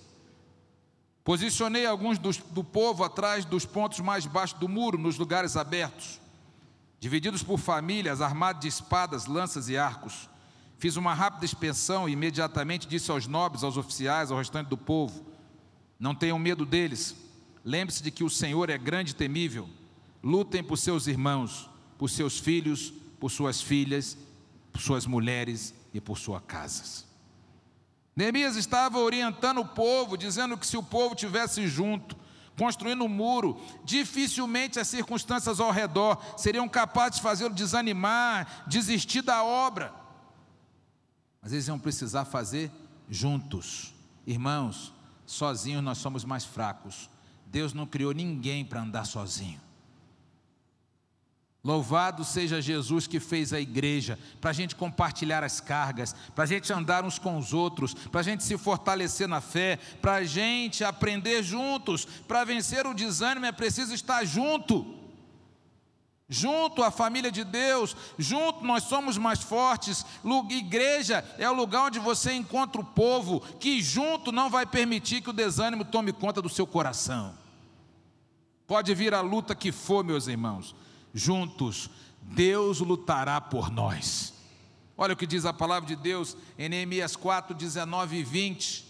Posicionei 1.23 1.85
alguns 1.85 2.17
dos, 2.17 2.37
do 2.37 2.63
povo 2.63 3.03
atrás 3.03 3.43
dos 3.45 3.65
pontos 3.65 3.99
mais 3.99 4.25
baixos 4.25 4.59
do 4.59 4.69
muro, 4.69 4.97
nos 4.97 5.17
lugares 5.17 5.57
abertos, 5.57 6.21
divididos 6.99 7.43
por 7.43 7.57
famílias, 7.57 8.21
armados 8.21 8.61
de 8.61 8.67
espadas, 8.67 9.25
lanças 9.25 9.67
e 9.69 9.77
arcos. 9.77 10.29
Fiz 10.77 10.95
uma 10.95 11.13
rápida 11.13 11.43
expensão 11.43 12.07
e 12.07 12.13
imediatamente 12.13 12.87
disse 12.87 13.09
aos 13.09 13.25
nobres, 13.25 13.63
aos 13.63 13.75
oficiais, 13.75 14.31
ao 14.31 14.37
restante 14.37 14.67
do 14.67 14.77
povo: 14.77 15.25
Não 15.99 16.13
tenham 16.13 16.37
medo 16.37 16.65
deles 16.65 17.26
Lembre-se 17.67 18.01
de 18.01 18.11
que 18.11 18.23
o 18.23 18.29
Senhor 18.29 18.69
é 18.69 18.77
grande 18.77 19.11
e 19.11 19.13
temível. 19.13 19.67
Lutem 20.23 20.63
por 20.63 20.77
seus 20.77 21.05
irmãos, 21.05 21.69
por 21.97 22.09
seus 22.09 22.39
filhos, 22.39 22.93
por 23.19 23.29
suas 23.29 23.61
filhas, 23.61 24.17
por 24.71 24.79
suas 24.79 25.05
mulheres 25.05 25.73
e 25.93 25.99
por 25.99 26.17
suas 26.17 26.41
casas. 26.47 27.05
Neemias 28.15 28.55
estava 28.55 28.99
orientando 28.99 29.59
o 29.59 29.67
povo, 29.67 30.17
dizendo 30.17 30.57
que 30.57 30.65
se 30.65 30.77
o 30.77 30.81
povo 30.81 31.13
tivesse 31.13 31.67
junto, 31.67 32.15
construindo 32.57 33.03
um 33.03 33.09
muro, 33.09 33.61
dificilmente 33.83 34.79
as 34.79 34.87
circunstâncias 34.87 35.59
ao 35.59 35.69
redor 35.69 36.23
seriam 36.37 36.69
capazes 36.69 37.17
de 37.17 37.21
fazê-lo 37.21 37.53
desanimar, 37.53 38.63
desistir 38.65 39.21
da 39.21 39.43
obra. 39.43 39.93
Mas 41.41 41.51
eles 41.51 41.67
iam 41.67 41.77
precisar 41.77 42.23
fazer 42.23 42.71
juntos. 43.09 43.93
Irmãos, 44.25 44.93
sozinhos 45.25 45.83
nós 45.83 45.97
somos 45.97 46.23
mais 46.23 46.45
fracos, 46.45 47.09
Deus 47.49 47.73
não 47.73 47.85
criou 47.85 48.13
ninguém 48.13 48.65
para 48.65 48.81
andar 48.81 49.05
sozinho. 49.05 49.59
Louvado 51.63 52.23
seja 52.23 52.61
Jesus 52.61 53.07
que 53.07 53.19
fez 53.19 53.51
a 53.51 53.59
igreja, 53.59 54.17
para 54.39 54.51
a 54.51 54.53
gente 54.53 54.73
compartilhar 54.73 55.43
as 55.43 55.59
cargas, 55.59 56.15
para 56.33 56.45
a 56.45 56.47
gente 56.47 56.71
andar 56.71 57.03
uns 57.03 57.19
com 57.19 57.37
os 57.37 57.53
outros, 57.53 57.93
para 57.93 58.21
a 58.21 58.23
gente 58.23 58.43
se 58.43 58.57
fortalecer 58.57 59.27
na 59.27 59.41
fé, 59.41 59.77
para 60.01 60.15
a 60.15 60.23
gente 60.23 60.83
aprender 60.83 61.43
juntos. 61.43 62.05
Para 62.05 62.45
vencer 62.45 62.87
o 62.87 62.93
desânimo 62.93 63.45
é 63.45 63.51
preciso 63.51 63.93
estar 63.93 64.23
junto, 64.23 64.96
junto 66.29 66.83
à 66.83 66.91
família 66.91 67.31
de 67.31 67.43
Deus, 67.43 67.95
junto 68.17 68.63
nós 68.63 68.83
somos 68.83 69.17
mais 69.17 69.41
fortes. 69.41 70.05
Igreja 70.49 71.23
é 71.37 71.49
o 71.49 71.53
lugar 71.53 71.85
onde 71.85 71.99
você 71.99 72.33
encontra 72.33 72.81
o 72.81 72.85
povo, 72.85 73.39
que 73.59 73.81
junto 73.81 74.31
não 74.31 74.49
vai 74.49 74.65
permitir 74.65 75.21
que 75.21 75.29
o 75.29 75.33
desânimo 75.33 75.85
tome 75.85 76.11
conta 76.11 76.41
do 76.41 76.49
seu 76.49 76.67
coração. 76.67 77.33
Pode 78.65 78.93
vir 78.93 79.13
a 79.13 79.21
luta 79.21 79.55
que 79.55 79.71
for, 79.71 80.03
meus 80.03 80.27
irmãos, 80.27 80.75
juntos, 81.13 81.89
Deus 82.21 82.79
lutará 82.79 83.39
por 83.39 83.71
nós. 83.71 84.33
Olha 84.97 85.13
o 85.13 85.17
que 85.17 85.27
diz 85.27 85.45
a 85.45 85.53
palavra 85.53 85.87
de 85.87 85.95
Deus 85.95 86.35
em 86.57 86.67
Neemias 86.67 87.15
4, 87.15 87.55
19 87.55 88.17
e 88.17 88.23
20. 88.23 88.86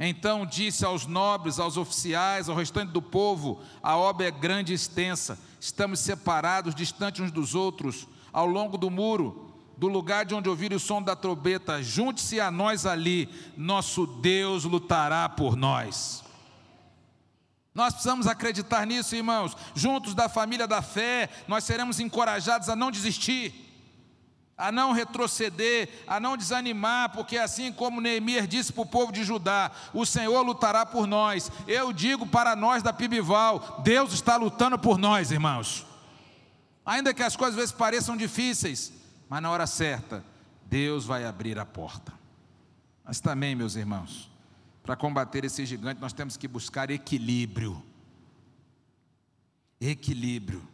Então 0.00 0.46
disse 0.46 0.84
aos 0.84 1.06
nobres, 1.06 1.58
aos 1.58 1.76
oficiais, 1.76 2.48
ao 2.48 2.54
restante 2.54 2.92
do 2.92 3.02
povo: 3.02 3.60
a 3.82 3.96
obra 3.96 4.28
é 4.28 4.30
grande 4.30 4.72
e 4.72 4.76
extensa, 4.76 5.38
estamos 5.60 5.98
separados, 5.98 6.74
distantes 6.74 7.20
uns 7.20 7.32
dos 7.32 7.54
outros, 7.54 8.06
ao 8.32 8.46
longo 8.46 8.78
do 8.78 8.90
muro, 8.90 9.52
do 9.76 9.88
lugar 9.88 10.24
de 10.24 10.34
onde 10.34 10.48
ouvir 10.48 10.72
o 10.72 10.78
som 10.78 11.02
da 11.02 11.16
trombeta, 11.16 11.82
junte-se 11.82 12.40
a 12.40 12.50
nós 12.50 12.86
ali, 12.86 13.28
nosso 13.56 14.06
Deus 14.06 14.64
lutará 14.64 15.28
por 15.28 15.56
nós. 15.56 16.22
Nós 17.74 17.92
precisamos 17.92 18.26
acreditar 18.26 18.84
nisso, 18.84 19.14
irmãos. 19.14 19.56
Juntos 19.72 20.12
da 20.12 20.28
família 20.28 20.66
da 20.66 20.82
fé, 20.82 21.28
nós 21.46 21.62
seremos 21.62 22.00
encorajados 22.00 22.68
a 22.68 22.74
não 22.74 22.90
desistir. 22.90 23.67
A 24.58 24.72
não 24.72 24.90
retroceder, 24.90 25.88
a 26.04 26.18
não 26.18 26.36
desanimar, 26.36 27.10
porque 27.10 27.38
assim 27.38 27.72
como 27.72 28.00
Neemias 28.00 28.48
disse 28.48 28.72
para 28.72 28.82
o 28.82 28.86
povo 28.86 29.12
de 29.12 29.22
Judá, 29.22 29.70
o 29.94 30.04
Senhor 30.04 30.42
lutará 30.42 30.84
por 30.84 31.06
nós. 31.06 31.50
Eu 31.68 31.92
digo 31.92 32.26
para 32.26 32.56
nós 32.56 32.82
da 32.82 32.92
Pibival, 32.92 33.80
Deus 33.84 34.12
está 34.12 34.36
lutando 34.36 34.76
por 34.76 34.98
nós, 34.98 35.30
irmãos. 35.30 35.86
Ainda 36.84 37.14
que 37.14 37.22
as 37.22 37.36
coisas 37.36 37.54
às 37.54 37.60
vezes 37.60 37.72
pareçam 37.72 38.16
difíceis, 38.16 38.92
mas 39.28 39.40
na 39.40 39.48
hora 39.48 39.66
certa, 39.66 40.24
Deus 40.66 41.04
vai 41.04 41.24
abrir 41.24 41.56
a 41.58 41.64
porta. 41.64 42.12
Mas 43.04 43.20
também, 43.20 43.54
meus 43.54 43.76
irmãos, 43.76 44.28
para 44.82 44.96
combater 44.96 45.44
esse 45.44 45.64
gigante, 45.64 46.00
nós 46.00 46.12
temos 46.12 46.36
que 46.36 46.48
buscar 46.48 46.90
equilíbrio. 46.90 47.80
Equilíbrio. 49.80 50.66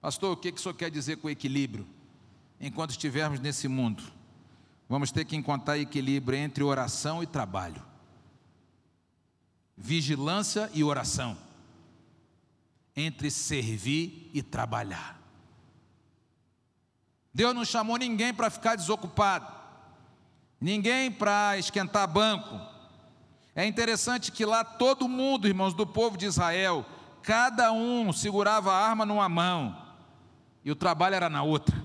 Pastor, 0.00 0.32
o 0.32 0.36
que, 0.36 0.52
que 0.52 0.58
o 0.58 0.62
senhor 0.62 0.74
quer 0.74 0.90
dizer 0.90 1.16
com 1.16 1.30
equilíbrio? 1.30 1.86
Enquanto 2.62 2.90
estivermos 2.90 3.40
nesse 3.40 3.66
mundo, 3.66 4.04
vamos 4.88 5.10
ter 5.10 5.24
que 5.24 5.34
encontrar 5.34 5.78
equilíbrio 5.78 6.38
entre 6.38 6.62
oração 6.62 7.20
e 7.20 7.26
trabalho, 7.26 7.82
vigilância 9.76 10.70
e 10.72 10.84
oração, 10.84 11.36
entre 12.94 13.32
servir 13.32 14.30
e 14.32 14.42
trabalhar. 14.42 15.20
Deus 17.34 17.52
não 17.52 17.64
chamou 17.64 17.96
ninguém 17.96 18.32
para 18.32 18.48
ficar 18.48 18.76
desocupado, 18.76 19.52
ninguém 20.60 21.10
para 21.10 21.58
esquentar 21.58 22.06
banco. 22.06 22.60
É 23.56 23.66
interessante 23.66 24.30
que 24.30 24.44
lá 24.44 24.62
todo 24.62 25.08
mundo, 25.08 25.48
irmãos 25.48 25.74
do 25.74 25.86
povo 25.86 26.16
de 26.16 26.26
Israel, 26.26 26.86
cada 27.22 27.72
um 27.72 28.12
segurava 28.12 28.72
a 28.72 28.86
arma 28.88 29.04
numa 29.04 29.28
mão 29.28 29.76
e 30.64 30.70
o 30.70 30.76
trabalho 30.76 31.16
era 31.16 31.28
na 31.28 31.42
outra. 31.42 31.81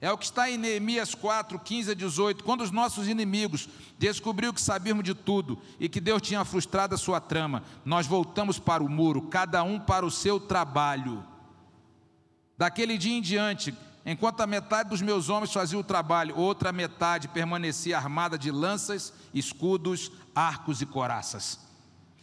É 0.00 0.12
o 0.12 0.18
que 0.18 0.24
está 0.24 0.48
em 0.48 0.56
Neemias 0.56 1.12
4, 1.14 1.58
15 1.58 1.90
a 1.90 1.94
18. 1.94 2.44
Quando 2.44 2.60
os 2.60 2.70
nossos 2.70 3.08
inimigos 3.08 3.68
descobriram 3.98 4.52
que 4.52 4.60
sabíamos 4.60 5.02
de 5.02 5.12
tudo 5.12 5.58
e 5.80 5.88
que 5.88 6.00
Deus 6.00 6.22
tinha 6.22 6.44
frustrado 6.44 6.94
a 6.94 6.98
sua 6.98 7.20
trama, 7.20 7.64
nós 7.84 8.06
voltamos 8.06 8.60
para 8.60 8.82
o 8.82 8.88
muro, 8.88 9.22
cada 9.22 9.62
um 9.64 9.78
para 9.80 10.06
o 10.06 10.10
seu 10.10 10.38
trabalho. 10.38 11.24
Daquele 12.56 12.96
dia 12.96 13.18
em 13.18 13.20
diante, 13.20 13.74
enquanto 14.06 14.40
a 14.40 14.46
metade 14.46 14.88
dos 14.88 15.02
meus 15.02 15.28
homens 15.28 15.52
fazia 15.52 15.78
o 15.78 15.84
trabalho, 15.84 16.38
outra 16.38 16.70
metade 16.70 17.26
permanecia 17.26 17.96
armada 17.96 18.38
de 18.38 18.52
lanças, 18.52 19.12
escudos, 19.34 20.12
arcos 20.32 20.80
e 20.80 20.86
coraças. 20.86 21.58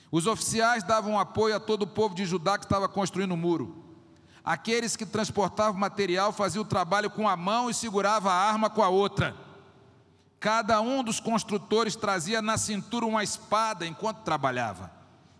Os 0.09 0.27
oficiais 0.27 0.81
davam 0.81 1.19
apoio 1.19 1.57
a 1.57 1.59
todo 1.59 1.81
o 1.81 1.87
povo 1.87 2.15
de 2.15 2.25
Judá 2.25 2.57
que 2.57 2.63
estava 2.63 2.87
construindo 2.87 3.33
o 3.33 3.37
muro. 3.37 3.84
Aqueles 4.45 4.95
que 4.95 5.07
transportavam 5.07 5.79
material 5.79 6.31
faziam 6.31 6.61
o 6.61 6.67
trabalho 6.67 7.09
com 7.09 7.27
a 7.27 7.35
mão 7.35 7.67
e 7.67 7.73
segurava 7.73 8.31
a 8.31 8.35
arma 8.35 8.69
com 8.69 8.83
a 8.83 8.89
outra. 8.89 9.35
Cada 10.39 10.79
um 10.79 11.03
dos 11.03 11.19
construtores 11.19 11.95
trazia 11.95 12.43
na 12.43 12.55
cintura 12.55 13.07
uma 13.07 13.23
espada 13.23 13.87
enquanto 13.87 14.19
trabalhava. 14.19 14.91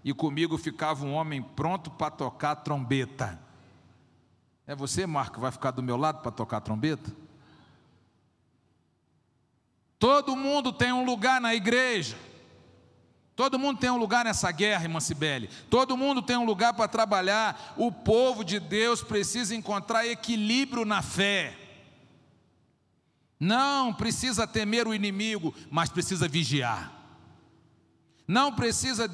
E 0.03 0.11
comigo 0.11 0.57
ficava 0.57 1.05
um 1.05 1.13
homem 1.13 1.41
pronto 1.41 1.91
para 1.91 2.09
tocar 2.09 2.55
trombeta. 2.55 3.39
É 4.65 4.75
você, 4.75 5.05
Marco, 5.05 5.39
vai 5.39 5.51
ficar 5.51 5.69
do 5.69 5.83
meu 5.83 5.97
lado 5.97 6.21
para 6.21 6.31
tocar 6.31 6.59
trombeta? 6.61 7.15
Todo 9.99 10.35
mundo 10.35 10.73
tem 10.73 10.91
um 10.91 11.05
lugar 11.05 11.39
na 11.39 11.53
igreja. 11.53 12.17
Todo 13.35 13.59
mundo 13.59 13.79
tem 13.79 13.89
um 13.89 13.97
lugar 13.97 14.23
nessa 14.23 14.49
guerra, 14.49 14.83
irmã 14.83 15.01
Cibele. 15.01 15.49
Todo 15.69 15.97
mundo 15.97 16.21
tem 16.21 16.37
um 16.37 16.45
lugar 16.45 16.73
para 16.73 16.87
trabalhar. 16.87 17.73
O 17.75 17.91
povo 17.91 18.45
de 18.45 18.59
Deus 18.59 19.01
precisa 19.03 19.53
encontrar 19.53 20.07
equilíbrio 20.07 20.85
na 20.85 21.01
fé. 21.01 21.53
Não 23.37 23.93
precisa 23.93 24.47
temer 24.47 24.87
o 24.87 24.93
inimigo, 24.93 25.53
mas 25.69 25.89
precisa 25.89 26.29
vigiar. 26.29 26.93
Não 28.25 28.53
precisa 28.53 29.07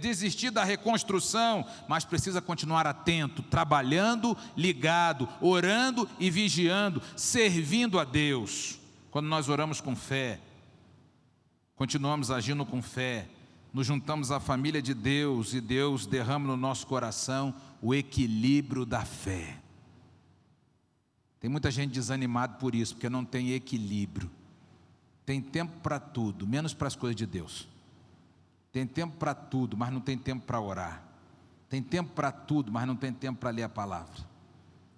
desistir 0.00 0.50
da 0.50 0.64
reconstrução, 0.64 1.64
mas 1.86 2.06
precisa 2.06 2.40
continuar 2.40 2.86
atento, 2.86 3.42
trabalhando, 3.42 4.36
ligado, 4.56 5.28
orando 5.40 6.08
e 6.18 6.30
vigiando, 6.30 7.02
servindo 7.14 8.00
a 8.00 8.04
Deus. 8.04 8.80
Quando 9.10 9.26
nós 9.28 9.48
oramos 9.48 9.80
com 9.80 9.94
fé, 9.94 10.40
continuamos 11.78 12.32
agindo 12.32 12.66
com 12.66 12.82
fé, 12.82 13.28
nos 13.72 13.86
juntamos 13.86 14.32
à 14.32 14.40
família 14.40 14.82
de 14.82 14.92
Deus 14.92 15.54
e 15.54 15.60
Deus 15.60 16.06
derrama 16.06 16.48
no 16.48 16.56
nosso 16.56 16.84
coração 16.88 17.54
o 17.80 17.94
equilíbrio 17.94 18.84
da 18.84 19.04
fé. 19.04 19.56
Tem 21.38 21.48
muita 21.48 21.70
gente 21.70 21.92
desanimada 21.92 22.54
por 22.54 22.74
isso, 22.74 22.94
porque 22.94 23.08
não 23.08 23.24
tem 23.24 23.52
equilíbrio. 23.52 24.28
Tem 25.24 25.40
tempo 25.40 25.78
para 25.80 26.00
tudo, 26.00 26.48
menos 26.48 26.74
para 26.74 26.88
as 26.88 26.96
coisas 26.96 27.14
de 27.14 27.26
Deus. 27.26 27.68
Tem 28.72 28.84
tempo 28.84 29.16
para 29.16 29.32
tudo, 29.32 29.76
mas 29.76 29.92
não 29.92 30.00
tem 30.00 30.18
tempo 30.18 30.44
para 30.44 30.60
orar. 30.60 31.04
Tem 31.68 31.80
tempo 31.80 32.10
para 32.12 32.32
tudo, 32.32 32.72
mas 32.72 32.88
não 32.88 32.96
tem 32.96 33.12
tempo 33.12 33.38
para 33.38 33.50
ler 33.50 33.62
a 33.62 33.68
palavra. 33.68 34.26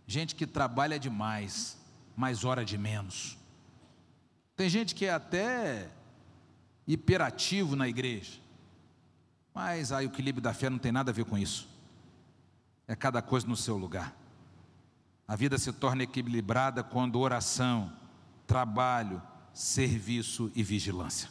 Gente 0.06 0.34
que 0.34 0.46
trabalha 0.46 0.98
demais, 0.98 1.76
mas 2.16 2.42
ora 2.42 2.64
de 2.64 2.78
menos. 2.78 3.36
Tem 4.56 4.70
gente 4.70 4.94
que 4.94 5.04
é 5.04 5.12
até 5.12 5.90
hiperativo 6.86 7.76
na 7.76 7.88
igreja. 7.88 8.40
Mas 9.54 9.92
aí 9.92 10.06
o 10.06 10.10
equilíbrio 10.10 10.42
da 10.42 10.54
fé 10.54 10.70
não 10.70 10.78
tem 10.78 10.92
nada 10.92 11.10
a 11.10 11.14
ver 11.14 11.24
com 11.24 11.36
isso. 11.36 11.68
É 12.86 12.94
cada 12.94 13.20
coisa 13.22 13.46
no 13.46 13.56
seu 13.56 13.76
lugar. 13.76 14.16
A 15.26 15.36
vida 15.36 15.58
se 15.58 15.72
torna 15.72 16.02
equilibrada 16.02 16.82
quando 16.82 17.20
oração, 17.20 17.92
trabalho, 18.46 19.22
serviço 19.52 20.50
e 20.54 20.62
vigilância. 20.62 21.30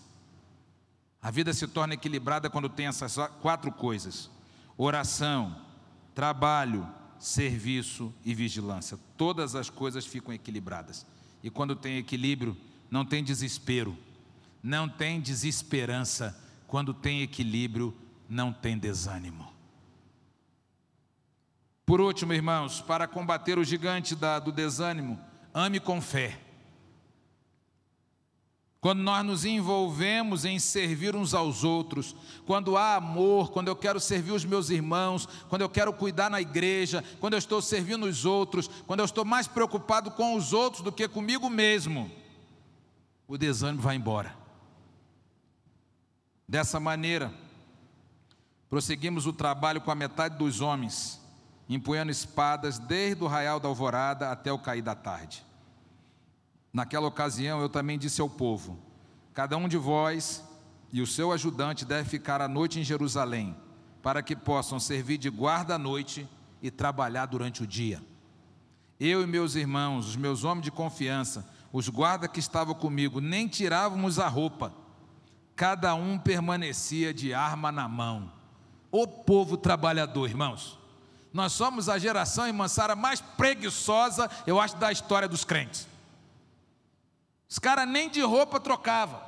A 1.21 1.29
vida 1.31 1.53
se 1.53 1.67
torna 1.67 1.95
equilibrada 1.95 2.49
quando 2.49 2.69
tem 2.69 2.87
essas 2.87 3.17
quatro 3.41 3.71
coisas: 3.71 4.29
oração, 4.77 5.65
trabalho, 6.15 6.87
serviço 7.19 8.13
e 8.23 8.33
vigilância. 8.33 8.97
Todas 9.17 9.53
as 9.53 9.69
coisas 9.69 10.05
ficam 10.05 10.33
equilibradas. 10.33 11.05
E 11.43 11.49
quando 11.49 11.75
tem 11.75 11.97
equilíbrio, 11.97 12.55
não 12.89 13.05
tem 13.05 13.23
desespero 13.23 13.97
não 14.61 14.87
tem 14.89 15.21
desesperança, 15.21 16.37
quando 16.67 16.93
tem 16.93 17.21
equilíbrio, 17.21 17.95
não 18.27 18.53
tem 18.53 18.77
desânimo. 18.77 19.51
Por 21.85 21.99
último, 21.99 22.33
irmãos, 22.33 22.81
para 22.81 23.07
combater 23.07 23.57
o 23.57 23.63
gigante 23.63 24.15
da, 24.15 24.37
do 24.37 24.51
desânimo, 24.51 25.19
ame 25.53 25.79
com 25.79 25.99
fé. 25.99 26.39
Quando 28.81 28.99
nós 28.99 29.25
nos 29.25 29.43
envolvemos 29.43 30.45
em 30.45 30.57
servir 30.57 31.15
uns 31.15 31.33
aos 31.33 31.63
outros, 31.63 32.15
quando 32.45 32.77
há 32.77 32.95
amor, 32.95 33.51
quando 33.51 33.67
eu 33.67 33.75
quero 33.75 33.99
servir 33.99 34.31
os 34.31 34.45
meus 34.45 34.69
irmãos, 34.69 35.27
quando 35.49 35.63
eu 35.63 35.69
quero 35.69 35.91
cuidar 35.91 36.29
na 36.29 36.39
igreja, 36.39 37.03
quando 37.19 37.33
eu 37.33 37.39
estou 37.39 37.61
servindo 37.61 38.05
os 38.05 38.23
outros, 38.23 38.69
quando 38.87 38.99
eu 38.99 39.05
estou 39.05 39.25
mais 39.25 39.47
preocupado 39.47 40.11
com 40.11 40.35
os 40.35 40.53
outros 40.53 40.81
do 40.81 40.93
que 40.93 41.07
comigo 41.09 41.49
mesmo, 41.49 42.09
o 43.27 43.37
desânimo 43.37 43.81
vai 43.81 43.95
embora. 43.95 44.33
Dessa 46.49 46.79
maneira, 46.79 47.31
prosseguimos 48.71 49.27
o 49.27 49.31
trabalho 49.31 49.81
com 49.81 49.91
a 49.91 49.95
metade 49.95 50.35
dos 50.35 50.61
homens, 50.61 51.21
empunhando 51.69 52.11
espadas 52.11 52.79
desde 52.79 53.23
o 53.23 53.27
raial 53.27 53.59
da 53.59 53.67
alvorada 53.67 54.31
até 54.31 54.51
o 54.51 54.57
cair 54.57 54.81
da 54.81 54.95
tarde. 54.95 55.45
Naquela 56.73 57.05
ocasião, 57.05 57.61
eu 57.61 57.69
também 57.69 57.99
disse 57.99 58.19
ao 58.19 58.27
povo: 58.27 58.79
Cada 59.31 59.57
um 59.57 59.67
de 59.67 59.77
vós 59.77 60.43
e 60.91 61.03
o 61.03 61.05
seu 61.05 61.31
ajudante 61.31 61.85
deve 61.85 62.09
ficar 62.09 62.41
a 62.41 62.47
noite 62.47 62.79
em 62.79 62.83
Jerusalém, 62.83 63.55
para 64.01 64.23
que 64.23 64.35
possam 64.35 64.79
servir 64.79 65.19
de 65.19 65.29
guarda 65.29 65.75
à 65.75 65.77
noite 65.77 66.27
e 66.63 66.71
trabalhar 66.71 67.27
durante 67.27 67.61
o 67.61 67.67
dia. 67.67 68.01
Eu 68.99 69.21
e 69.21 69.27
meus 69.27 69.53
irmãos, 69.53 70.07
os 70.07 70.15
meus 70.15 70.43
homens 70.43 70.63
de 70.63 70.71
confiança, 70.71 71.47
os 71.71 71.89
guardas 71.89 72.31
que 72.31 72.39
estavam 72.39 72.73
comigo, 72.73 73.21
nem 73.21 73.47
tirávamos 73.47 74.17
a 74.17 74.27
roupa 74.27 74.78
cada 75.59 75.93
um 75.93 76.17
permanecia 76.17 77.13
de 77.13 77.33
arma 77.33 77.69
na 77.69 77.85
mão. 77.85 78.31
O 78.89 79.05
povo 79.05 79.57
trabalhador, 79.57 80.29
irmãos. 80.29 80.79
Nós 81.33 81.51
somos 81.51 81.89
a 81.89 81.99
geração 81.99 82.47
em 82.47 82.53
Mansara 82.53 82.95
mais 82.95 83.19
preguiçosa, 83.19 84.31
eu 84.47 84.57
acho, 84.57 84.77
da 84.77 84.89
história 84.89 85.27
dos 85.27 85.43
crentes. 85.43 85.85
Os 87.49 87.59
caras 87.59 87.85
nem 87.85 88.09
de 88.09 88.21
roupa 88.21 88.57
trocavam. 88.57 89.19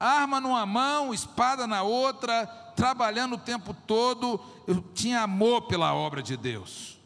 Arma 0.00 0.40
numa 0.40 0.66
mão, 0.66 1.14
espada 1.14 1.64
na 1.64 1.84
outra, 1.84 2.44
trabalhando 2.74 3.36
o 3.36 3.38
tempo 3.38 3.72
todo. 3.72 4.40
Eu 4.66 4.82
tinha 4.94 5.20
amor 5.20 5.68
pela 5.68 5.94
obra 5.94 6.24
de 6.24 6.36
Deus. 6.36 6.98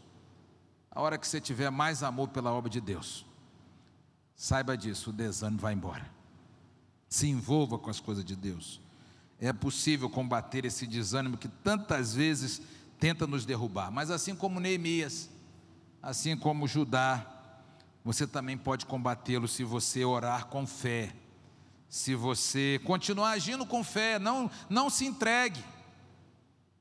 A 0.91 1.03
hora 1.03 1.19
que 1.19 1.29
você 1.29 1.43
tiver 1.43 1.69
mais 1.69 2.03
amor 2.03 2.29
pela 2.29 2.55
obra 2.55 2.71
de 2.71 2.81
Deus, 2.81 3.27
saiba 4.35 4.79
disso, 4.79 5.11
o 5.11 5.13
desânimo 5.13 5.61
vai 5.61 5.75
embora 5.75 6.18
se 7.09 7.29
envolva 7.29 7.79
com 7.79 7.91
as 7.91 8.01
coisas 8.01 8.25
de 8.25 8.37
Deus. 8.37 8.81
É 9.41 9.53
possível 9.53 10.11
combater 10.11 10.65
esse 10.65 10.87
desânimo 10.87 11.37
que 11.37 11.49
tantas 11.49 12.15
vezes 12.15 12.61
tenta 12.99 13.27
nos 13.27 13.45
derrubar, 13.45 13.91
mas 13.91 14.11
assim 14.11 14.35
como 14.35 14.61
Neemias, 14.61 15.31
assim 16.03 16.37
como 16.37 16.67
Judá, 16.67 17.25
você 18.05 18.27
também 18.27 18.57
pode 18.57 18.87
combatê-lo 18.87 19.47
se 19.47 19.63
você 19.65 20.05
orar 20.05 20.47
com 20.47 20.67
fé. 20.67 21.15
Se 21.89 22.15
você 22.15 22.81
continuar 22.85 23.31
agindo 23.31 23.65
com 23.65 23.83
fé, 23.83 24.19
não, 24.19 24.51
não 24.69 24.91
se 24.91 25.07
entregue. 25.07 25.63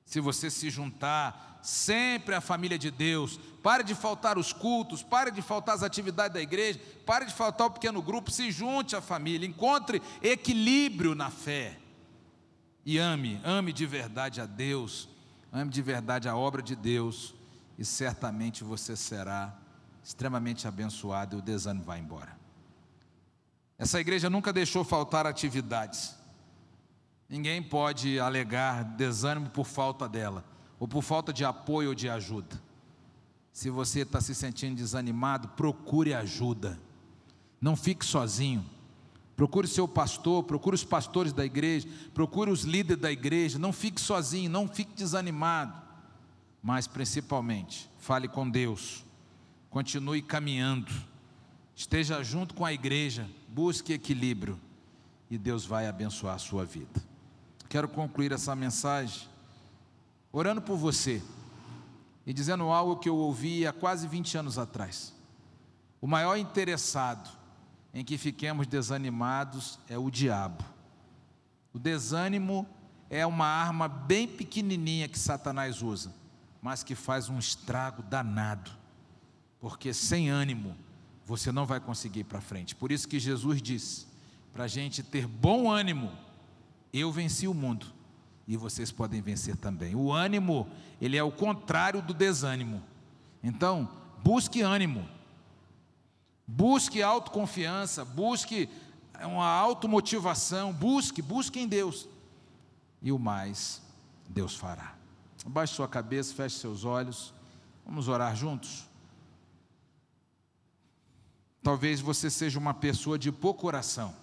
Se 0.06 0.20
você 0.20 0.50
se 0.50 0.70
juntar 0.70 1.57
sempre 1.68 2.34
à 2.34 2.40
família 2.40 2.80
de 2.80 2.90
Deus, 2.90 3.38
pare 3.62 3.84
de 3.84 3.94
faltar 3.94 4.38
os 4.38 4.54
cultos, 4.54 5.04
pare 5.04 5.32
de 5.32 5.42
faltar 5.42 5.76
as 5.76 5.84
atividades 5.84 6.34
da 6.34 6.42
igreja, 6.42 6.80
pare 7.06 7.26
de 7.26 7.34
faltar 7.34 7.68
o 7.68 7.72
pequeno 7.72 8.02
grupo, 8.02 8.32
se 8.32 8.50
junte 8.52 8.96
à 8.96 9.02
família, 9.02 9.46
encontre 9.46 10.02
equilíbrio 10.24 11.14
na 11.14 11.30
fé. 11.30 11.78
E 12.86 12.98
ame, 12.98 13.42
ame 13.44 13.74
de 13.74 13.86
verdade 13.86 14.40
a 14.40 14.46
Deus, 14.46 15.10
ame 15.52 15.70
de 15.70 15.82
verdade 15.82 16.30
a 16.30 16.38
obra 16.38 16.62
de 16.62 16.74
Deus, 16.74 17.36
e 17.78 17.84
certamente 17.84 18.64
você 18.64 18.96
será 18.96 19.54
extremamente 20.02 20.70
abençoado 20.70 21.36
e 21.36 21.40
o 21.40 21.42
desânimo 21.42 21.84
vai 21.84 22.00
embora. 22.00 22.40
Essa 23.78 24.00
igreja 24.00 24.30
nunca 24.30 24.54
deixou 24.54 24.86
faltar 24.86 25.28
atividades. 25.28 26.16
Ninguém 27.28 27.62
pode 27.62 28.22
alegar 28.22 28.86
desânimo 28.86 29.50
por 29.50 29.66
falta 29.66 30.08
dela, 30.08 30.46
ou 30.80 30.88
por 30.88 31.02
falta 31.02 31.34
de 31.34 31.44
apoio 31.44 31.90
ou 31.90 31.96
de 31.96 32.10
ajuda. 32.10 32.62
Se 33.52 33.70
você 33.70 34.02
está 34.02 34.22
se 34.22 34.36
sentindo 34.36 34.76
desanimado, 34.76 35.48
procure 35.50 36.14
ajuda. 36.14 36.80
Não 37.60 37.76
fique 37.76 38.06
sozinho. 38.06 38.64
Procure 39.36 39.68
seu 39.68 39.88
pastor, 39.88 40.44
procure 40.44 40.76
os 40.76 40.84
pastores 40.84 41.32
da 41.32 41.46
igreja, 41.46 41.88
procure 42.14 42.52
os 42.52 42.64
líderes 42.64 43.02
da 43.02 43.12
igreja. 43.12 43.58
Não 43.58 43.74
fique 43.74 44.00
sozinho, 44.00 44.50
não 44.50 44.68
fique 44.68 44.94
desanimado. 44.96 45.80
Mas 46.62 46.88
principalmente, 46.88 47.90
fale 47.98 48.28
com 48.28 48.50
Deus. 48.50 49.04
Continue 49.70 50.22
caminhando. 50.22 50.92
Esteja 51.76 52.24
junto 52.24 52.56
com 52.56 52.66
a 52.66 52.74
igreja, 52.74 53.30
busque 53.48 53.94
equilíbrio 53.94 54.60
e 55.30 55.38
Deus 55.38 55.66
vai 55.66 55.88
abençoar 55.88 56.36
a 56.36 56.40
sua 56.40 56.66
vida. 56.66 57.04
Quero 57.70 57.88
concluir 57.88 58.32
essa 58.32 58.56
mensagem 58.56 59.28
orando 60.32 60.62
por 60.62 60.78
você 60.78 61.22
e 62.26 62.34
dizendo 62.34 62.64
algo 62.66 62.98
que 62.98 63.08
eu 63.08 63.16
ouvi 63.16 63.66
há 63.66 63.72
quase 63.72 64.08
20 64.08 64.38
anos 64.38 64.58
atrás. 64.58 65.14
O 66.02 66.08
maior 66.08 66.38
interessado 66.38 67.30
em 67.94 68.04
que 68.04 68.18
fiquemos 68.18 68.68
desanimados 68.68 69.80
é 69.88 69.98
o 69.98 70.12
diabo. 70.12 70.64
O 71.74 71.80
desânimo 71.80 72.68
é 73.10 73.26
uma 73.26 73.48
arma 73.48 73.88
bem 73.88 74.28
pequenininha 74.28 75.08
que 75.08 75.18
Satanás 75.18 75.82
usa, 75.82 76.14
mas 76.62 76.84
que 76.84 76.96
faz 76.96 77.30
um 77.30 77.40
estrago 77.40 78.04
danado, 78.04 78.72
porque 79.60 79.94
sem 79.94 80.30
ânimo 80.30 80.76
você 81.26 81.52
não 81.52 81.66
vai 81.66 81.80
conseguir 81.80 82.20
ir 82.20 82.26
para 82.26 82.42
frente. 82.42 82.76
Por 82.76 82.92
isso 82.92 83.08
que 83.08 83.20
Jesus 83.20 83.62
disse: 83.62 84.06
para 84.54 84.66
a 84.66 84.68
gente 84.68 85.02
ter 85.02 85.26
bom 85.26 85.72
ânimo, 85.72 86.12
eu 86.92 87.12
venci 87.12 87.48
o 87.48 87.54
mundo 87.54 87.97
e 88.48 88.56
vocês 88.56 88.92
podem 88.92 89.22
vencer 89.22 89.58
também. 89.58 89.94
O 89.94 90.12
ânimo, 90.12 90.68
ele 91.02 91.18
é 91.18 91.24
o 91.24 91.32
contrário 91.32 92.02
do 92.02 92.14
desânimo. 92.14 92.82
Então, 93.44 93.90
busque 94.24 94.62
ânimo, 94.62 95.08
busque 96.48 97.04
autoconfiança, 97.04 98.06
busque 98.06 98.70
uma 99.22 99.48
automotivação, 99.48 100.72
busque, 100.72 101.22
busque 101.22 101.60
em 101.60 101.68
Deus. 101.68 102.08
E 103.02 103.12
o 103.12 103.20
mais, 103.20 103.82
Deus 104.30 104.56
fará. 104.56 104.96
Abaixe 105.46 105.76
sua 105.76 105.88
cabeça, 105.88 106.34
feche 106.34 106.58
seus 106.58 106.86
olhos. 106.86 107.34
Vamos 107.86 108.08
orar 108.08 108.36
juntos? 108.36 108.86
Talvez 111.62 112.00
você 112.00 112.30
seja 112.30 112.58
uma 112.58 112.74
pessoa 112.74 113.20
de 113.20 113.32
pouco 113.32 113.68
oração. 113.68 114.14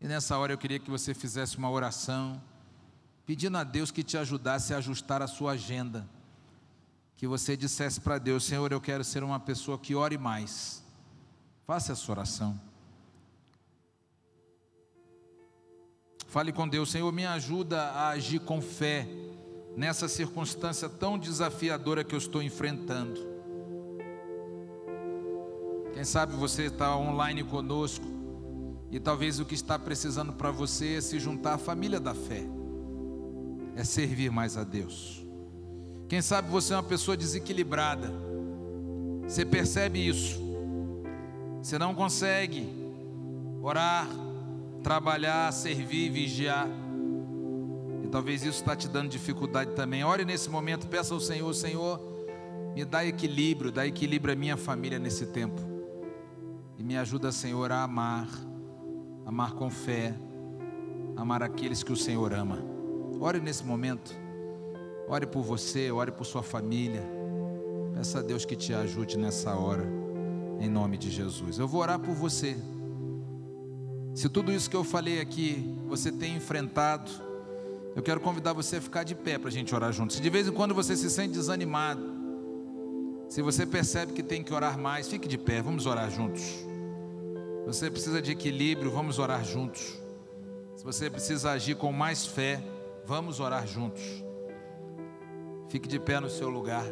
E 0.00 0.08
nessa 0.08 0.38
hora 0.38 0.52
eu 0.52 0.58
queria 0.58 0.78
que 0.78 0.90
você 0.90 1.12
fizesse 1.12 1.58
uma 1.58 1.70
oração, 1.70 2.40
pedindo 3.26 3.58
a 3.58 3.64
Deus 3.64 3.90
que 3.90 4.02
te 4.02 4.16
ajudasse 4.16 4.72
a 4.72 4.78
ajustar 4.78 5.20
a 5.20 5.26
sua 5.26 5.52
agenda. 5.52 6.08
Que 7.16 7.26
você 7.26 7.54
dissesse 7.54 8.00
para 8.00 8.16
Deus: 8.16 8.44
Senhor, 8.44 8.72
eu 8.72 8.80
quero 8.80 9.04
ser 9.04 9.22
uma 9.22 9.38
pessoa 9.38 9.78
que 9.78 9.94
ore 9.94 10.16
mais. 10.16 10.82
Faça 11.66 11.92
essa 11.92 12.10
oração. 12.10 12.58
Fale 16.26 16.52
com 16.52 16.66
Deus, 16.66 16.90
Senhor, 16.90 17.12
me 17.12 17.26
ajuda 17.26 17.82
a 17.90 18.10
agir 18.10 18.38
com 18.40 18.62
fé 18.62 19.06
nessa 19.76 20.08
circunstância 20.08 20.88
tão 20.88 21.18
desafiadora 21.18 22.04
que 22.04 22.14
eu 22.14 22.18
estou 22.18 22.42
enfrentando. 22.42 23.20
Quem 25.92 26.04
sabe 26.04 26.34
você 26.36 26.66
está 26.66 26.96
online 26.96 27.42
conosco 27.42 28.19
e 28.90 28.98
talvez 28.98 29.38
o 29.38 29.44
que 29.44 29.54
está 29.54 29.78
precisando 29.78 30.32
para 30.32 30.50
você 30.50 30.94
é 30.94 31.00
se 31.00 31.18
juntar 31.18 31.54
à 31.54 31.58
família 31.58 32.00
da 32.00 32.14
fé, 32.14 32.42
é 33.76 33.84
servir 33.84 34.30
mais 34.30 34.56
a 34.56 34.64
Deus. 34.64 35.24
Quem 36.08 36.20
sabe 36.20 36.50
você 36.50 36.72
é 36.72 36.76
uma 36.76 36.82
pessoa 36.82 37.16
desequilibrada, 37.16 38.12
você 39.28 39.44
percebe 39.44 40.04
isso, 40.04 40.40
você 41.62 41.78
não 41.78 41.94
consegue 41.94 42.68
orar, 43.62 44.08
trabalhar, 44.82 45.52
servir, 45.52 46.10
vigiar, 46.10 46.66
e 48.02 48.08
talvez 48.08 48.42
isso 48.42 48.58
está 48.58 48.74
te 48.74 48.88
dando 48.88 49.08
dificuldade 49.08 49.72
também. 49.72 50.02
Ore 50.02 50.24
nesse 50.24 50.50
momento, 50.50 50.88
peça 50.88 51.14
ao 51.14 51.20
Senhor: 51.20 51.52
Senhor, 51.54 52.00
me 52.74 52.84
dá 52.84 53.04
equilíbrio, 53.04 53.70
dá 53.70 53.86
equilíbrio 53.86 54.34
à 54.34 54.36
minha 54.36 54.56
família 54.56 54.98
nesse 54.98 55.26
tempo. 55.26 55.60
E 56.76 56.82
me 56.82 56.96
ajuda, 56.96 57.30
Senhor, 57.30 57.70
a 57.70 57.82
amar, 57.82 58.26
amar 59.24 59.52
com 59.54 59.70
fé, 59.70 60.14
amar 61.16 61.42
aqueles 61.42 61.82
que 61.82 61.92
o 61.92 61.96
Senhor 61.96 62.32
ama. 62.32 62.58
Ore 63.20 63.40
nesse 63.40 63.64
momento. 63.64 64.14
Ore 65.08 65.26
por 65.26 65.42
você, 65.42 65.90
ore 65.90 66.12
por 66.12 66.24
sua 66.24 66.42
família. 66.42 67.02
Peça 67.94 68.20
a 68.20 68.22
Deus 68.22 68.44
que 68.44 68.56
te 68.56 68.72
ajude 68.72 69.18
nessa 69.18 69.54
hora, 69.54 69.84
em 70.60 70.68
nome 70.68 70.96
de 70.96 71.10
Jesus. 71.10 71.58
Eu 71.58 71.66
vou 71.66 71.80
orar 71.80 71.98
por 71.98 72.14
você. 72.14 72.56
Se 74.14 74.28
tudo 74.28 74.52
isso 74.52 74.70
que 74.70 74.76
eu 74.76 74.84
falei 74.84 75.20
aqui 75.20 75.74
você 75.86 76.10
tem 76.10 76.36
enfrentado, 76.36 77.10
eu 77.94 78.02
quero 78.02 78.20
convidar 78.20 78.52
você 78.52 78.76
a 78.76 78.80
ficar 78.80 79.02
de 79.02 79.14
pé 79.14 79.36
para 79.36 79.48
a 79.48 79.52
gente 79.52 79.74
orar 79.74 79.92
juntos. 79.92 80.16
Se 80.16 80.22
de 80.22 80.30
vez 80.30 80.46
em 80.46 80.52
quando 80.52 80.74
você 80.74 80.96
se 80.96 81.10
sente 81.10 81.34
desanimado, 81.34 82.02
se 83.28 83.42
você 83.42 83.66
percebe 83.66 84.12
que 84.12 84.22
tem 84.22 84.42
que 84.42 84.54
orar 84.54 84.78
mais, 84.78 85.08
fique 85.08 85.28
de 85.28 85.36
pé, 85.36 85.60
vamos 85.60 85.86
orar 85.86 86.10
juntos. 86.10 86.69
Você 87.72 87.88
precisa 87.88 88.20
de 88.20 88.32
equilíbrio, 88.32 88.90
vamos 88.90 89.20
orar 89.20 89.44
juntos. 89.44 89.96
Se 90.74 90.82
você 90.82 91.08
precisa 91.08 91.52
agir 91.52 91.76
com 91.76 91.92
mais 91.92 92.26
fé, 92.26 92.60
vamos 93.06 93.38
orar 93.38 93.64
juntos. 93.64 94.02
Fique 95.68 95.86
de 95.86 96.00
pé 96.00 96.18
no 96.18 96.28
seu 96.28 96.48
lugar 96.48 96.84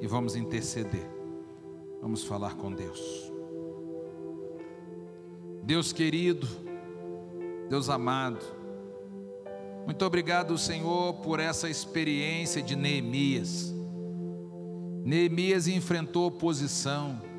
e 0.00 0.06
vamos 0.06 0.34
interceder. 0.34 1.06
Vamos 2.00 2.24
falar 2.24 2.54
com 2.54 2.72
Deus. 2.72 3.30
Deus 5.62 5.92
querido, 5.92 6.48
Deus 7.68 7.90
amado, 7.90 8.42
muito 9.84 10.06
obrigado, 10.06 10.56
Senhor, 10.56 11.12
por 11.16 11.38
essa 11.38 11.68
experiência 11.68 12.62
de 12.62 12.74
Neemias. 12.74 13.74
Neemias 15.04 15.68
enfrentou 15.68 16.28
oposição 16.28 17.33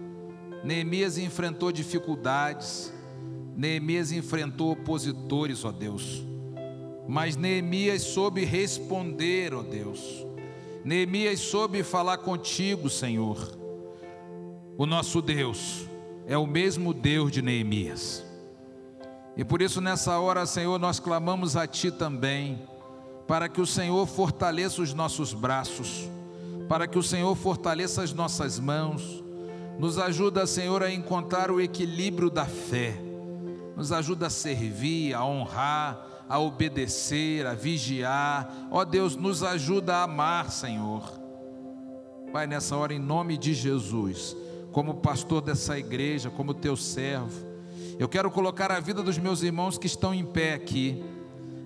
Neemias 0.65 1.19
enfrentou 1.19 1.71
dificuldades, 1.71 2.91
Neemias 3.55 4.11
enfrentou 4.11 4.71
opositores, 4.71 5.63
ó 5.63 5.71
Deus. 5.71 6.25
Mas 7.07 7.37
Neemias 7.37 8.01
soube 8.01 8.43
responder, 8.43 9.53
ó 9.53 9.61
Deus. 9.61 10.25
Neemias 10.83 11.39
soube 11.39 11.83
falar 11.83 12.17
contigo, 12.17 12.89
Senhor. 12.89 13.55
O 14.75 14.87
nosso 14.87 15.21
Deus 15.21 15.87
é 16.25 16.35
o 16.35 16.47
mesmo 16.47 16.95
Deus 16.95 17.31
de 17.31 17.43
Neemias. 17.43 18.25
E 19.37 19.45
por 19.45 19.61
isso, 19.61 19.79
nessa 19.79 20.17
hora, 20.17 20.47
Senhor, 20.47 20.79
nós 20.79 20.99
clamamos 20.99 21.55
a 21.55 21.67
Ti 21.67 21.91
também, 21.91 22.67
para 23.27 23.47
que 23.47 23.61
o 23.61 23.67
Senhor 23.67 24.03
fortaleça 24.07 24.81
os 24.81 24.95
nossos 24.95 25.31
braços, 25.31 26.09
para 26.67 26.87
que 26.87 26.97
o 26.97 27.03
Senhor 27.03 27.35
fortaleça 27.35 28.01
as 28.01 28.11
nossas 28.13 28.59
mãos, 28.59 29.23
nos 29.77 29.97
ajuda, 29.97 30.47
Senhor, 30.47 30.81
a 30.83 30.91
encontrar 30.91 31.51
o 31.51 31.59
equilíbrio 31.59 32.29
da 32.29 32.45
fé. 32.45 32.97
Nos 33.75 33.91
ajuda 33.91 34.27
a 34.27 34.29
servir, 34.29 35.13
a 35.13 35.25
honrar, 35.25 36.25
a 36.29 36.39
obedecer, 36.39 37.45
a 37.45 37.53
vigiar. 37.53 38.49
Ó 38.71 38.85
Deus, 38.85 39.15
nos 39.15 39.43
ajuda 39.43 39.97
a 39.97 40.03
amar, 40.03 40.49
Senhor. 40.49 41.03
Pai, 42.31 42.47
nessa 42.47 42.75
hora, 42.75 42.93
em 42.93 42.99
nome 42.99 43.37
de 43.37 43.53
Jesus, 43.53 44.35
como 44.71 44.95
pastor 44.95 45.41
dessa 45.41 45.77
igreja, 45.77 46.29
como 46.29 46.53
teu 46.53 46.75
servo, 46.75 47.45
eu 47.99 48.09
quero 48.09 48.29
colocar 48.31 48.71
a 48.71 48.79
vida 48.79 49.01
dos 49.01 49.17
meus 49.17 49.41
irmãos 49.41 49.77
que 49.77 49.87
estão 49.87 50.13
em 50.13 50.25
pé 50.25 50.53
aqui, 50.53 51.03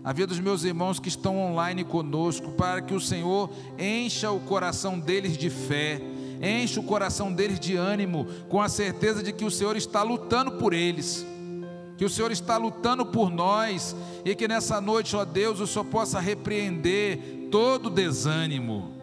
a 0.04 0.13
vida 0.13 0.28
dos 0.28 0.39
meus 0.39 0.63
irmãos 0.63 1.00
que 1.00 1.10
estão 1.10 1.38
online 1.38 1.84
conosco, 1.84 2.52
para 2.52 2.82
que 2.82 2.93
o 2.93 3.00
Senhor 3.00 3.50
encha 3.78 4.32
o 4.32 4.39
coração 4.39 5.00
deles 5.00 5.38
de 5.38 5.50
fé 5.50 6.02
Enche 6.41 6.80
o 6.80 6.84
coração 6.84 7.32
deles 7.34 7.60
de 7.60 7.75
ânimo, 7.75 8.25
com 8.47 8.62
a 8.62 8.69
certeza 8.69 9.21
de 9.21 9.34
que 9.34 9.43
o 9.43 9.52
Senhor 9.52 9.75
está 9.75 10.02
lutando 10.02 10.54
por 10.54 10.73
eles, 10.73 11.25
que 11.97 12.06
o 12.06 12.10
Senhor 12.10 12.32
está 12.32 12.56
lutando 12.56 13.06
por 13.06 13.30
nós, 13.30 13.95
e 14.23 14.34
que 14.34 14.47
nessa 14.47 14.80
noite, 14.80 15.15
ó 15.15 15.25
Deus, 15.25 15.60
o 15.60 15.67
Senhor 15.67 15.86
possa 15.86 16.19
repreender 16.19 17.49
todo 17.52 17.89
desânimo, 17.89 18.93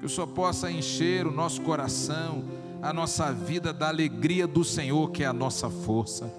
que 0.00 0.06
o 0.06 0.08
Senhor 0.08 0.28
possa 0.28 0.70
encher 0.70 1.26
o 1.26 1.30
nosso 1.30 1.60
coração, 1.60 2.42
a 2.80 2.92
nossa 2.92 3.30
vida 3.32 3.72
da 3.72 3.88
alegria 3.88 4.46
do 4.46 4.64
Senhor, 4.64 5.10
que 5.10 5.22
é 5.22 5.26
a 5.26 5.32
nossa 5.32 5.68
força. 5.68 6.32